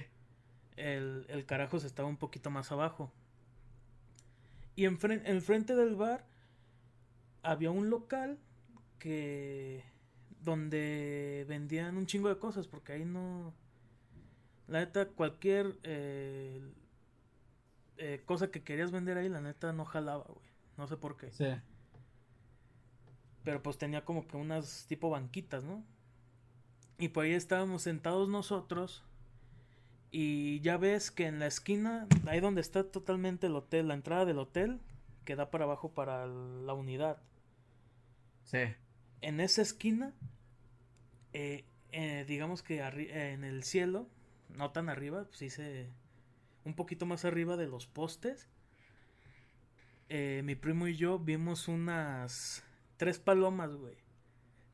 [0.76, 3.12] El, el Carajos estaba un poquito más abajo.
[4.76, 6.26] Y enfrente, enfrente del bar
[7.42, 8.38] había un local
[9.00, 9.84] que
[10.42, 13.54] donde vendían un chingo de cosas porque ahí no
[14.68, 16.62] la neta cualquier eh,
[17.98, 21.32] eh, cosa que querías vender ahí la neta no jalaba güey no sé por qué.
[21.32, 21.48] Sí.
[23.44, 25.84] Pero pues tenía como que unas tipo banquitas, ¿no?
[27.00, 29.04] Y por ahí estábamos sentados nosotros.
[30.12, 34.26] Y ya ves que en la esquina, ahí donde está totalmente el hotel, la entrada
[34.26, 34.80] del hotel,
[35.26, 37.18] que da para abajo para la unidad.
[38.44, 38.60] Sí.
[39.22, 40.14] En esa esquina,
[41.34, 44.08] eh, eh, digamos que en el cielo,
[44.50, 45.90] no tan arriba, pues hice
[46.68, 48.50] un poquito más arriba de los postes.
[50.10, 52.62] Eh, mi primo y yo vimos unas
[52.98, 53.96] tres palomas, güey.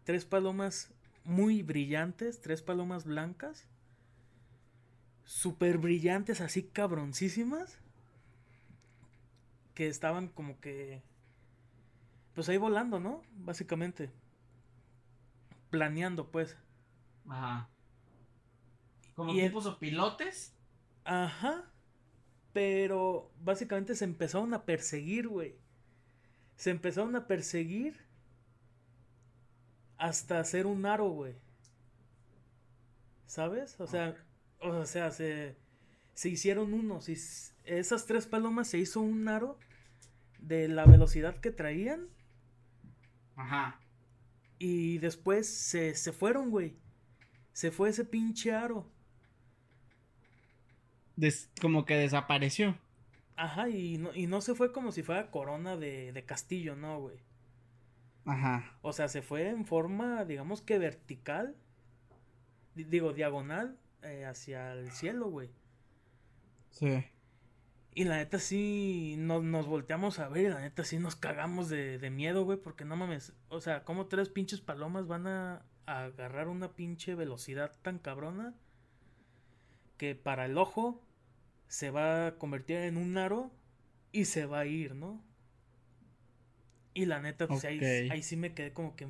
[0.04, 0.91] Tres palomas
[1.24, 3.68] muy brillantes, tres palomas blancas.
[5.24, 7.80] Súper brillantes, así cabroncísimas.
[9.76, 11.04] Que estaban como que...
[12.34, 13.22] Pues ahí volando, ¿no?
[13.36, 14.12] Básicamente.
[15.70, 16.58] Planeando, pues.
[17.30, 17.70] Ajá.
[19.14, 20.56] ¿Como tipos o pilotes?
[21.06, 21.70] Ajá.
[22.54, 25.56] Pero básicamente se empezaron a perseguir, güey.
[26.56, 27.99] Se empezaron a perseguir
[29.97, 31.36] hasta hacer un aro, güey.
[33.26, 33.80] ¿Sabes?
[33.80, 34.16] O sea,
[34.60, 35.58] o sea, se,
[36.14, 37.10] se hicieron unos.
[37.10, 37.18] Y
[37.64, 39.58] esas tres palomas se hizo un aro
[40.39, 42.10] de la velocidad que traían.
[43.36, 43.80] Ajá.
[44.60, 46.78] Y después se, se fueron, güey.
[47.51, 48.93] Se fue ese pinche aro.
[51.61, 52.78] Como que desapareció.
[53.36, 56.99] Ajá, y no, y no se fue como si fuera corona de, de castillo, no,
[56.99, 57.18] güey.
[58.26, 58.78] Ajá.
[58.82, 61.55] O sea, se fue en forma, digamos que vertical.
[62.76, 65.49] Digo, diagonal eh, hacia el cielo, güey.
[66.72, 67.05] Sí.
[67.95, 71.70] Y la neta sí nos, nos volteamos a ver y la neta sí nos cagamos
[71.70, 73.34] de, de miedo, güey, porque no mames.
[73.49, 78.55] O sea, como tres pinches palomas van a, a agarrar una pinche velocidad tan cabrona
[79.98, 81.02] que para el ojo
[81.68, 83.52] se va a convertir en un aro
[84.12, 85.24] y se va a ir, ¿no?
[86.94, 89.08] Y la neta, pues ahí, ahí, sí me quedé como que.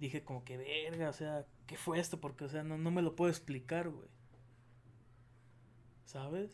[0.00, 2.20] Dije, como que verga, o sea, ¿qué fue esto?
[2.20, 4.08] Porque, o sea, no, no me lo puedo explicar, güey.
[6.04, 6.50] ¿Sabes?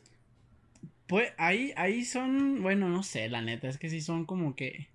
[1.06, 4.88] Pues ahí, ahí son, bueno, no sé, la neta, es que sí son como que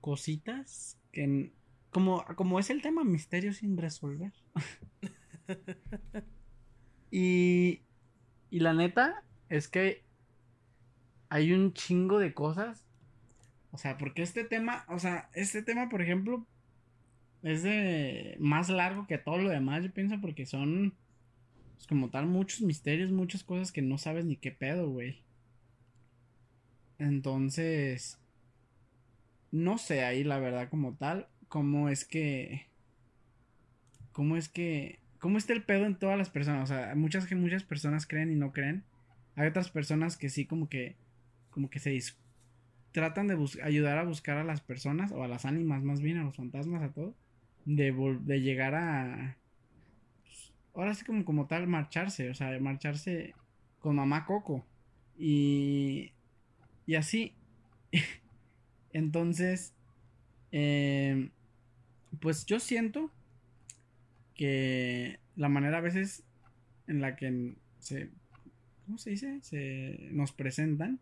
[0.00, 1.52] cositas que
[1.90, 4.32] como, como es el tema misterio sin resolver.
[7.10, 7.80] y,
[8.50, 10.02] y la neta es que
[11.28, 12.86] hay un chingo de cosas
[13.76, 16.46] o sea, porque este tema, o sea, este tema, por ejemplo,
[17.42, 20.94] es de más largo que todo lo demás, yo pienso, porque son,
[21.74, 25.22] pues, como tal, muchos misterios, muchas cosas que no sabes ni qué pedo, güey.
[26.98, 28.18] Entonces,
[29.52, 32.68] no sé ahí la verdad como tal, cómo es que,
[34.12, 37.64] cómo es que, cómo está el pedo en todas las personas, o sea, muchas, muchas
[37.64, 38.84] personas creen y no creen.
[39.34, 40.94] Hay otras personas que sí como que,
[41.50, 41.98] como que se
[42.92, 46.22] tratan de ayudar a buscar a las personas, o a las ánimas más bien, a
[46.22, 47.12] los fantasmas, a todo,
[47.64, 49.36] de, de llegar a...
[50.22, 53.34] Pues, ahora sí como, como tal, marcharse, o sea, marcharse
[53.80, 54.64] con mamá Coco.
[55.18, 56.12] Y...
[56.86, 57.34] Y así.
[58.92, 59.74] Entonces,
[60.52, 61.30] em,
[62.20, 63.10] pues yo siento
[64.36, 66.22] que la manera a veces
[66.86, 68.10] en la que se...
[68.84, 69.40] ¿Cómo se dice?
[69.42, 71.00] Se nos presentan.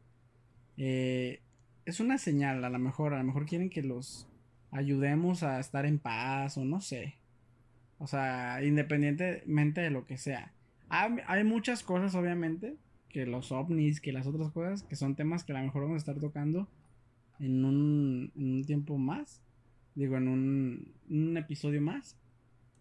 [0.78, 1.40] Eh,
[1.84, 4.26] es una señal, a lo mejor, a lo mejor quieren que los
[4.70, 7.14] ayudemos a estar en paz o no sé.
[7.98, 10.52] O sea, independientemente de lo que sea.
[10.88, 12.76] Hay, muchas cosas, obviamente,
[13.08, 15.96] que los ovnis, que las otras cosas, que son temas que a lo mejor vamos
[15.96, 16.68] a estar tocando
[17.40, 19.40] en un, en un tiempo más.
[19.94, 22.16] Digo, en un, un episodio más.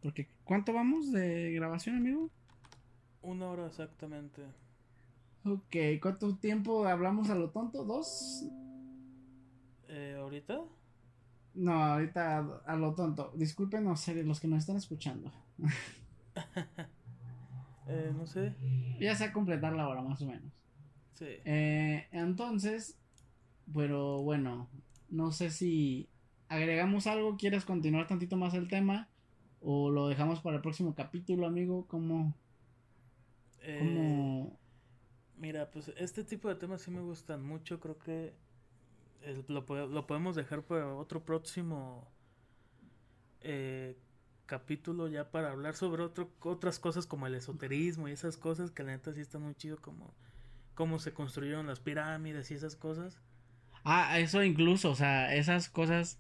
[0.04, 2.30] Porque, ¿cuánto vamos de grabación, amigo?
[3.22, 4.44] Una hora exactamente.
[5.46, 7.86] Ok, ¿cuánto tiempo hablamos a lo tonto?
[7.86, 8.44] ¿Dos?
[9.88, 10.60] Eh, ¿Ahorita?
[11.54, 13.32] No, ahorita a, lo tonto.
[13.36, 15.32] Discúlpenos los que nos están escuchando.
[17.88, 18.56] eh, no sé.
[19.00, 20.52] Ya sé completar la hora, más o menos.
[21.14, 21.28] Sí.
[21.46, 23.00] Eh, entonces,
[23.74, 24.68] pero bueno,
[25.10, 26.10] no sé si
[26.50, 29.08] agregamos algo, quieres continuar tantito más el tema
[29.64, 32.36] o lo dejamos para el próximo capítulo, amigo, como...
[33.62, 34.46] Eh,
[35.38, 38.34] mira, pues este tipo de temas sí me gustan mucho, creo que
[39.48, 42.12] lo, podemos dejar para otro próximo
[43.40, 43.98] eh,
[44.46, 48.84] capítulo ya para hablar sobre otro, otras cosas como el esoterismo y esas cosas que
[48.84, 50.14] la neta sí están muy chido como
[50.74, 53.18] cómo se construyeron las pirámides y esas cosas.
[53.86, 56.20] Ah, eso incluso, o sea, esas cosas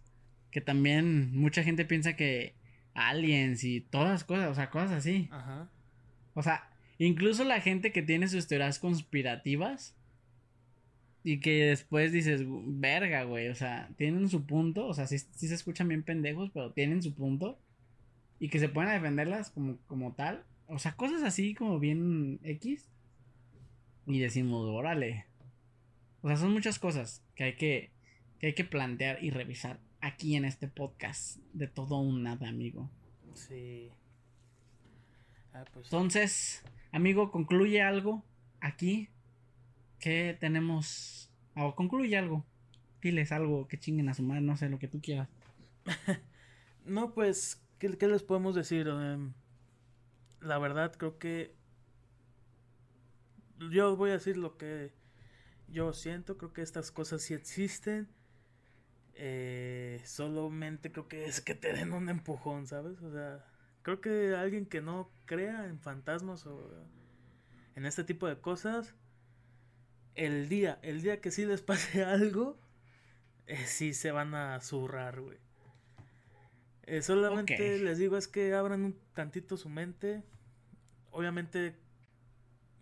[0.50, 2.56] que también mucha gente piensa que
[2.94, 5.30] aliens y todas cosas, o sea, cosas así.
[5.32, 5.70] Ajá.
[6.34, 9.96] O sea, incluso la gente que tiene sus teorías conspirativas
[11.24, 15.48] Y que después dices, verga, güey, o sea, tienen su punto, o sea, sí, sí
[15.48, 17.58] se escuchan bien pendejos, pero tienen su punto.
[18.40, 20.44] Y que se pueden defenderlas como, como tal.
[20.68, 22.90] O sea, cosas así como bien X.
[24.06, 25.26] Y decimos, órale.
[26.22, 27.92] O sea, son muchas cosas que hay que,
[28.40, 32.90] que hay que plantear y revisar aquí en este podcast de todo un nada, amigo.
[33.34, 33.90] Sí.
[35.54, 35.86] Ah, pues.
[35.86, 38.22] Entonces, amigo, concluye algo
[38.60, 39.10] aquí.
[40.00, 41.32] ¿Qué tenemos?
[41.56, 42.46] O concluye algo.
[43.02, 45.30] Diles algo que chinguen a su madre, no sé, lo que tú quieras.
[46.86, 48.88] no, pues, ¿qué, les podemos decir?
[48.90, 49.34] Em,
[50.42, 51.56] la verdad, creo que.
[53.72, 54.92] Yo voy a decir lo que
[55.70, 56.38] yo siento.
[56.38, 58.10] Creo que estas cosas sí existen.
[59.16, 63.02] Eh, solamente creo que es que te den un empujón, ¿sabes?
[63.02, 63.46] O sea,
[63.84, 66.72] creo que alguien que no crea en fantasmas o
[67.76, 68.96] en este tipo de cosas,
[70.16, 72.60] el día, el día que sí les pase algo,
[73.48, 75.38] eh, sí se van a zurrar, güey.
[76.86, 80.24] Eh, solamente les digo es que abran un tantito su mente.
[81.12, 81.76] Obviamente,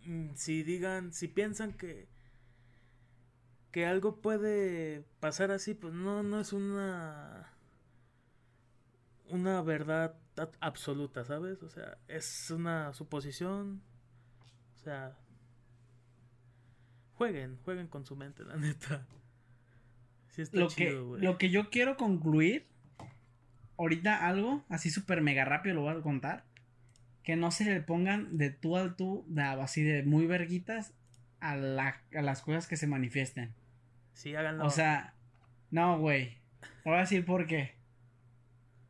[0.04, 2.08] mm, si digan, si piensan que
[3.72, 7.52] que algo puede pasar así, pues no, no es una
[9.32, 10.14] una verdad
[10.60, 11.62] absoluta, ¿sabes?
[11.62, 13.82] O sea, es una suposición.
[14.76, 15.16] O sea,
[17.14, 19.06] jueguen, jueguen con su mente, la neta.
[20.52, 22.66] lo, que, lo que yo quiero concluir,
[23.78, 26.44] ahorita algo, así súper mega rápido lo voy a contar.
[27.22, 30.92] Que no se le pongan de tú al tú, de, así de muy verguitas,
[31.40, 33.54] a, a las cosas que se manifiesten.
[34.14, 34.64] Sí, háganlo.
[34.64, 35.14] O sea,
[35.70, 36.38] no, güey.
[36.84, 37.74] Voy a decir por qué.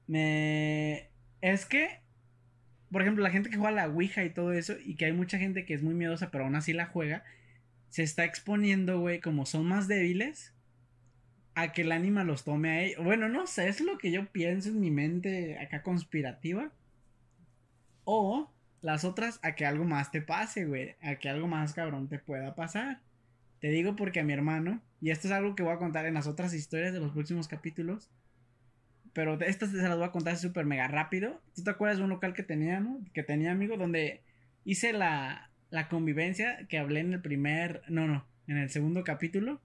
[0.06, 1.10] Me.
[1.40, 2.00] Es que.
[2.90, 5.38] Por ejemplo, la gente que juega la Ouija y todo eso, y que hay mucha
[5.38, 7.24] gente que es muy miedosa, pero aún así la juega,
[7.88, 10.54] se está exponiendo, güey, como son más débiles,
[11.54, 13.02] a que el ánima los tome a ellos.
[13.02, 16.70] Bueno, no sé, es lo que yo pienso en mi mente acá conspirativa.
[18.04, 18.52] O
[18.82, 20.96] las otras, a que algo más te pase, güey.
[21.02, 23.00] A que algo más cabrón te pueda pasar.
[23.62, 26.14] Te digo porque a mi hermano, y esto es algo que voy a contar en
[26.14, 28.10] las otras historias de los próximos capítulos,
[29.12, 31.40] pero estas se las voy a contar súper mega rápido.
[31.54, 32.98] ¿Tú te acuerdas de un local que tenía, no?
[33.14, 34.24] Que tenía, amigo, donde
[34.64, 39.60] hice la, la convivencia que hablé en el primer, no, no, en el segundo capítulo,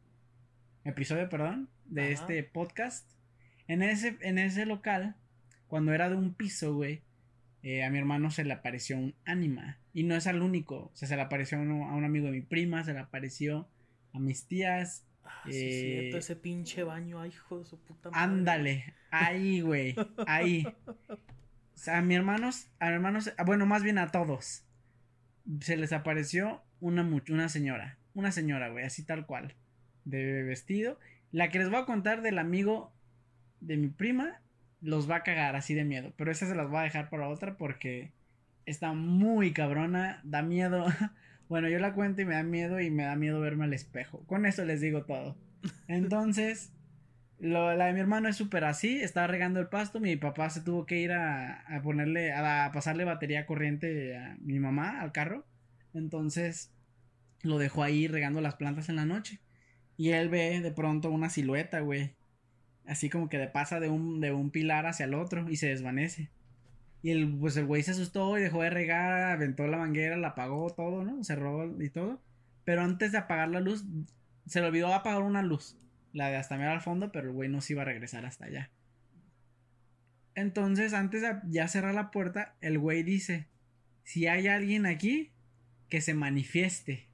[0.84, 3.10] episodio, perdón, de este podcast.
[3.68, 5.16] En ese, en ese local,
[5.66, 7.02] cuando era de un piso, güey,
[7.64, 9.80] eh, a mi hermano se le apareció un ánima.
[9.92, 10.92] Y no es al único.
[10.94, 13.68] O sea, se le apareció a, a un amigo de mi prima, se le apareció
[14.18, 15.06] a mis tías.
[15.24, 18.24] Ah, sí, eh, ese pinche baño, ay, hijo de su puta madre.
[18.24, 19.96] Ándale, ahí, güey,
[20.28, 20.66] ahí.
[21.08, 24.64] O sea, a mis hermanos, a mis hermanos, bueno, más bien a todos.
[25.62, 29.56] Se les apareció una, una señora, una señora, güey, así tal cual,
[30.06, 31.00] de vestido.
[31.32, 32.94] La que les voy a contar del amigo
[33.60, 34.42] de mi prima,
[34.82, 36.14] los va a cagar así de miedo.
[36.18, 38.12] Pero esa se las voy a dejar para otra porque
[38.66, 40.86] está muy cabrona, da miedo.
[41.50, 44.26] Bueno, yo la cuento y me da miedo y me da miedo verme al espejo.
[44.28, 45.38] Con eso les digo todo.
[45.88, 46.74] Entonces,
[47.40, 49.00] lo, la de mi hermano es súper así.
[49.00, 50.00] Estaba regando el pasto.
[50.00, 54.60] Mi papá se tuvo que ir a, a ponerle, a, pasarle batería corriente a mi
[54.60, 55.46] mamá al carro.
[55.94, 56.74] Entonces,
[57.44, 59.40] lo dejó ahí regando las plantas en la noche.
[59.96, 62.16] Y él ve de pronto una silueta, güey.
[62.86, 65.68] Así como que de pasa de un, de un pilar hacia el otro y se
[65.68, 66.30] desvanece.
[67.08, 70.28] Y el, pues el güey se asustó y dejó de regar, aventó la manguera, la
[70.28, 71.24] apagó todo, ¿no?
[71.24, 72.22] Cerró y todo.
[72.66, 73.86] Pero antes de apagar la luz,
[74.46, 75.78] se le olvidó apagar una luz.
[76.12, 78.48] La de hasta mirar al fondo, pero el güey no se iba a regresar hasta
[78.48, 78.72] allá.
[80.36, 83.48] Entonces, antes de ya cerrar la puerta, el güey dice:
[84.04, 85.32] Si hay alguien aquí,
[85.88, 87.08] que se manifieste.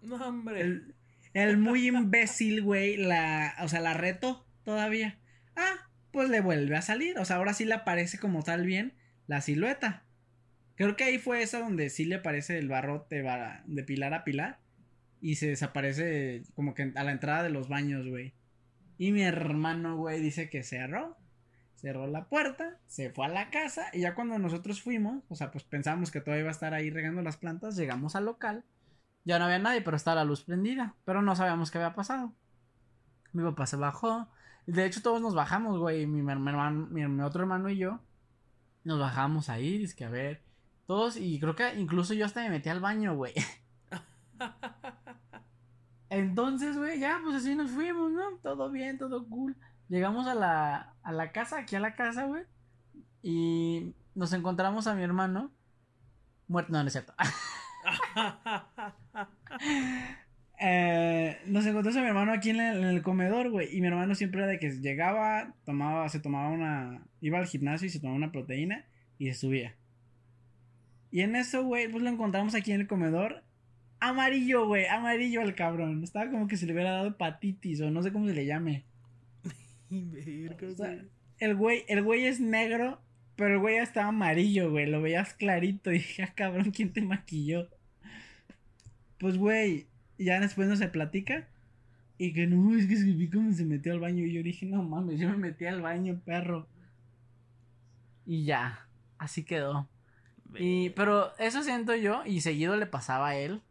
[0.00, 0.62] No, hombre.
[0.62, 0.94] El,
[1.34, 3.54] el muy imbécil, güey, la.
[3.60, 5.18] O sea, la reto todavía.
[5.56, 7.18] Ah, pues le vuelve a salir.
[7.18, 8.94] O sea, ahora sí le aparece como tal bien
[9.26, 10.02] la silueta.
[10.76, 13.24] Creo que ahí fue esa donde sí le aparece el barrote
[13.64, 14.58] de pilar a pilar.
[15.20, 18.34] Y se desaparece como que a la entrada de los baños, güey.
[18.98, 21.16] Y mi hermano, güey, dice que cerró.
[21.76, 23.86] Cerró la puerta, se fue a la casa.
[23.92, 26.90] Y ya cuando nosotros fuimos, o sea, pues pensábamos que todavía iba a estar ahí
[26.90, 27.76] regando las plantas.
[27.76, 28.64] Llegamos al local.
[29.24, 30.94] Ya no había nadie, pero estaba la luz prendida.
[31.04, 32.34] Pero no sabíamos qué había pasado.
[33.32, 34.28] Mi papá se bajó.
[34.66, 36.06] De hecho, todos nos bajamos, güey.
[36.06, 38.00] Mi, hermano, mi otro hermano y yo.
[38.86, 40.44] Nos bajamos ahí, es que a ver.
[40.86, 43.34] Todos, y creo que incluso yo hasta me metí al baño, güey.
[46.08, 48.36] Entonces, güey, ya, pues así nos fuimos, ¿no?
[48.44, 49.56] Todo bien, todo cool.
[49.88, 52.44] Llegamos a la, a la casa, aquí a la casa, güey.
[53.24, 55.50] Y nos encontramos a mi hermano.
[56.46, 57.12] Muerto, no, no es cierto.
[60.58, 63.76] eh, nos encontramos a mi hermano aquí en el, comedor, güey.
[63.76, 67.06] Y mi hermano siempre era de que llegaba, tomaba, se tomaba una.
[67.20, 68.86] iba al gimnasio y se tomaba una proteína
[69.18, 69.74] y se subía.
[71.10, 73.42] Y en eso, güey, pues lo encontramos aquí en el comedor.
[74.00, 76.02] Amarillo, güey, amarillo el cabrón.
[76.02, 78.84] Estaba como que se le hubiera dado hepatitis o no sé cómo se le llame.
[81.38, 83.00] el güey, el güey es negro,
[83.36, 84.86] pero el güey estaba amarillo, güey.
[84.86, 85.92] Lo veías clarito.
[85.92, 87.68] Y dije, ah, cabrón, ¿quién te maquilló?
[89.18, 89.86] Pues, güey,
[90.18, 91.48] ya después no se platica.
[92.18, 94.24] Y que no, es que vi cómo se metió al baño.
[94.24, 96.66] Y yo dije, no mames, yo me metí al baño, perro.
[98.24, 98.88] Y ya,
[99.18, 99.88] así quedó.
[100.54, 103.62] Y, pero eso siento yo, y seguido le pasaba a él.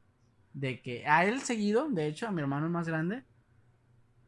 [0.54, 3.24] De que a él seguido, de hecho, a mi hermano más grande,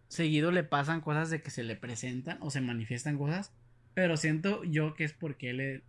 [0.10, 3.54] seguido le pasan cosas de que se le presentan o se manifiestan cosas.
[3.94, 5.84] Pero siento yo que es porque él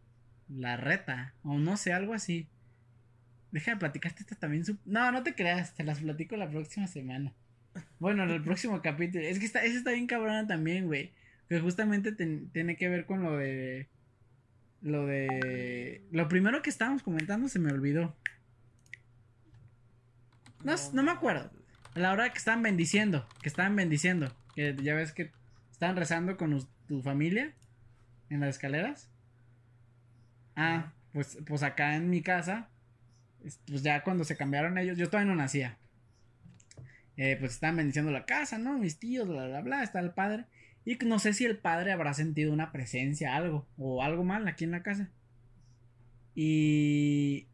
[0.48, 1.34] la reta.
[1.42, 2.48] O no sé, algo así.
[3.50, 4.64] Deja de platicarte esta también.
[4.84, 7.32] No, no te creas, te las platico la próxima semana.
[7.98, 9.24] Bueno, en el próximo capítulo.
[9.24, 11.12] Es que esa está bien cabrona también, güey.
[11.48, 13.88] Que justamente tiene que ver con lo de.
[14.82, 16.02] Lo de.
[16.10, 18.14] Lo primero que estábamos comentando se me olvidó.
[20.62, 21.50] No, no me acuerdo.
[21.94, 23.26] A la hora que estaban bendiciendo.
[23.42, 24.34] Que estaban bendiciendo.
[24.54, 25.32] Que ya ves que
[25.70, 27.54] estaban rezando con tu familia.
[28.28, 29.08] En las escaleras.
[30.54, 32.68] Ah, pues, pues acá en mi casa
[33.40, 35.78] pues ya cuando se cambiaron ellos, yo todavía no nacía.
[37.16, 38.78] Eh, pues estaban bendiciendo la casa, ¿no?
[38.78, 40.44] Mis tíos, bla, bla, bla, está el padre.
[40.84, 44.64] Y no sé si el padre habrá sentido una presencia, algo, o algo mal aquí
[44.64, 45.10] en la casa.
[46.34, 47.48] Y,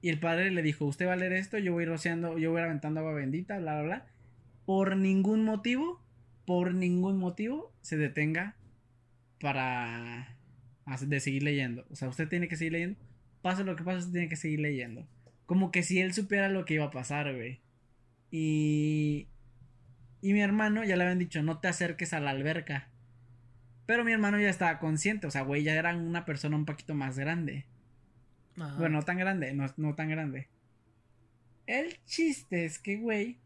[0.00, 2.62] y el padre le dijo, usted va a leer esto, yo voy rociando, yo voy
[2.62, 4.06] aventando agua bendita, bla, bla, bla.
[4.64, 6.00] Por ningún motivo,
[6.44, 8.56] por ningún motivo, se detenga
[9.40, 10.36] para
[11.00, 11.84] de seguir leyendo.
[11.90, 12.98] O sea, usted tiene que seguir leyendo
[13.46, 15.06] pasa lo que pasa, usted tiene que seguir leyendo.
[15.46, 17.60] Como que si él supiera lo que iba a pasar, güey.
[18.32, 19.28] Y.
[20.20, 22.88] Y mi hermano ya le habían dicho, no te acerques a la alberca.
[23.86, 26.94] Pero mi hermano ya estaba consciente, o sea, güey, ya era una persona un poquito
[26.94, 27.66] más grande.
[28.56, 30.48] Bueno, no tan grande, no, no, tan grande.
[31.68, 33.38] El chiste es que, güey,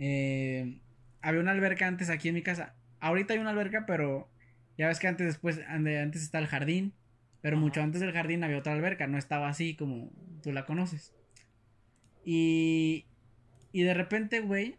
[0.00, 0.80] eh,
[1.22, 2.74] había una alberca antes aquí en mi casa.
[2.98, 4.28] Ahorita hay una alberca, pero
[4.76, 6.94] ya ves que antes después, antes está el jardín.
[7.42, 10.10] Pero mucho antes del jardín había otra alberca, no estaba así como
[10.42, 11.14] tú la conoces.
[12.24, 13.06] Y,
[13.72, 14.76] y de repente, güey,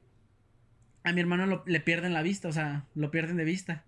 [1.03, 3.83] a mi hermano le pierden la vista, o sea, lo pierden de vista.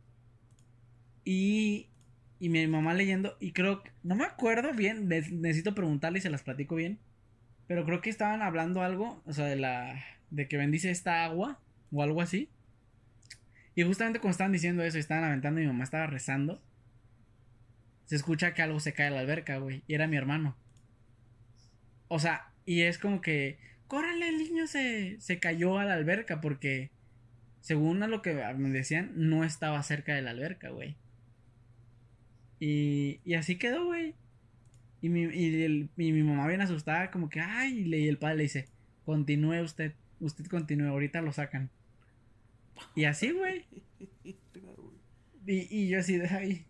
[1.24, 1.88] Y,
[2.40, 6.44] y mi mamá leyendo, y creo no me acuerdo bien, necesito preguntarle y se las
[6.44, 7.00] platico bien.
[7.68, 11.60] Pero creo que estaban hablando algo, o sea, de la, de que bendice esta agua,
[11.92, 12.50] o algo así.
[13.76, 16.62] Y justamente cuando estaban diciendo eso y estaban aventando, mi mamá estaba rezando
[18.06, 19.84] se escucha que algo se cae a la alberca, güey.
[19.88, 20.56] Y era mi hermano.
[22.08, 26.42] O sea, y es como que, córrale, el niño se, se cayó a la alberca
[26.42, 26.92] porque,
[27.62, 30.96] según a lo que me decían, no estaba cerca de la alberca, güey.
[32.60, 34.16] Y, y así quedó, güey.
[35.02, 38.68] Y mi, y, mi mamá bien asustada, como que, ay, y el padre le dice,
[39.06, 41.70] continúe usted, usted continúe, ahorita lo sacan.
[42.96, 43.66] Y así, güey.
[45.46, 46.66] Y, y yo así de, ay,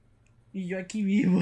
[0.54, 1.42] y yo aquí vivo.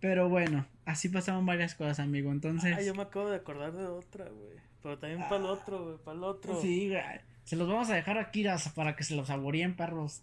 [0.00, 2.30] Pero bueno, así pasaban varias cosas, amigo.
[2.30, 2.74] Entonces.
[2.76, 4.56] Ah, yo me acabo de acordar de otra, güey.
[4.82, 5.96] Pero también para el otro, güey.
[5.98, 6.60] Para el otro.
[6.60, 7.02] Sí, güey.
[7.44, 10.22] Se los vamos a dejar aquí para que se los saboreen, perros.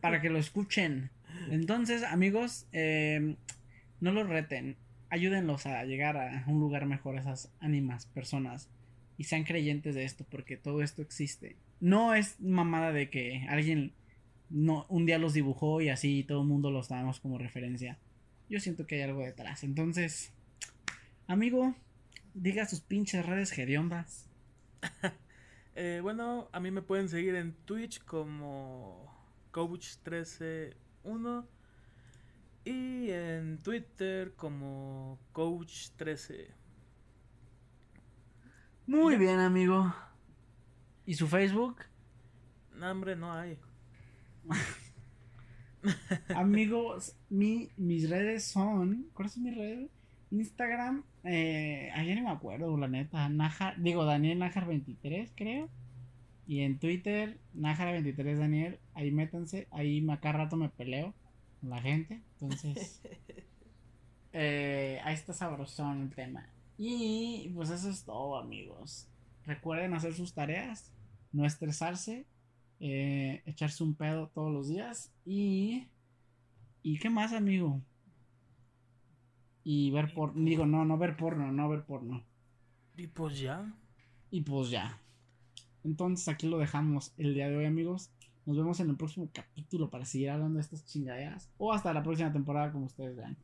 [0.00, 1.10] para que lo escuchen.
[1.50, 3.36] Entonces, amigos, eh,
[4.00, 4.76] no los reten.
[5.08, 8.68] Ayúdenlos a llegar a un lugar mejor, esas ánimas, personas.
[9.18, 11.56] Y sean creyentes de esto, porque todo esto existe.
[11.80, 13.92] No es mamada de que alguien
[14.50, 17.98] no, un día los dibujó y así todo el mundo los damos como referencia.
[18.48, 19.64] Yo siento que hay algo detrás.
[19.64, 20.32] Entonces,
[21.26, 21.74] amigo,
[22.34, 24.28] diga sus pinches redes hediondas.
[25.74, 29.12] eh, bueno, a mí me pueden seguir en Twitch como
[29.52, 31.46] Coach131
[32.64, 36.48] y en Twitter como Coach13.
[38.86, 39.92] Muy bien, amigo.
[41.04, 41.78] ¿Y su Facebook?
[42.74, 43.58] No, hombre, no hay.
[46.34, 49.08] Amigos, mi, mis redes son.
[49.14, 49.90] ¿Cuáles son mis redes?
[50.30, 53.28] Instagram, eh, ayer no me acuerdo, la neta.
[53.28, 55.68] Najar, digo, Daniel Najar 23, creo.
[56.46, 58.78] Y en Twitter, Najar 23 Daniel.
[58.94, 59.66] Ahí métanse.
[59.70, 61.14] Ahí acá rato me peleo
[61.60, 62.22] con la gente.
[62.40, 63.00] Entonces,
[64.32, 66.48] eh, ahí está sabrosón el tema.
[66.78, 69.08] Y pues eso es todo, amigos.
[69.44, 70.92] Recuerden hacer sus tareas,
[71.32, 72.26] no estresarse
[72.80, 75.86] eh, echarse un pedo todos los días y...
[76.82, 77.80] ¿Y qué más, amigo?
[79.64, 80.34] Y ver por...
[80.34, 82.22] Digo, no, no ver porno, no ver porno.
[82.96, 83.74] Y pues ya.
[84.30, 85.00] Y pues ya.
[85.82, 88.10] Entonces aquí lo dejamos el día de hoy, amigos.
[88.44, 91.50] Nos vemos en el próximo capítulo para seguir hablando de estas chingaderas.
[91.58, 93.36] O hasta la próxima temporada, como ustedes vean.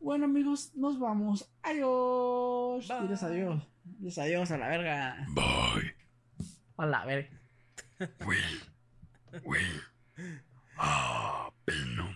[0.00, 1.48] Bueno, amigos, nos vamos.
[1.62, 2.88] Adiós.
[3.02, 3.62] Diles adiós.
[3.84, 5.26] Diles adiós a la verga.
[5.34, 5.94] Bye.
[6.76, 7.40] A la verga.
[8.26, 8.36] we,
[9.44, 9.58] we
[10.78, 12.15] are Benum.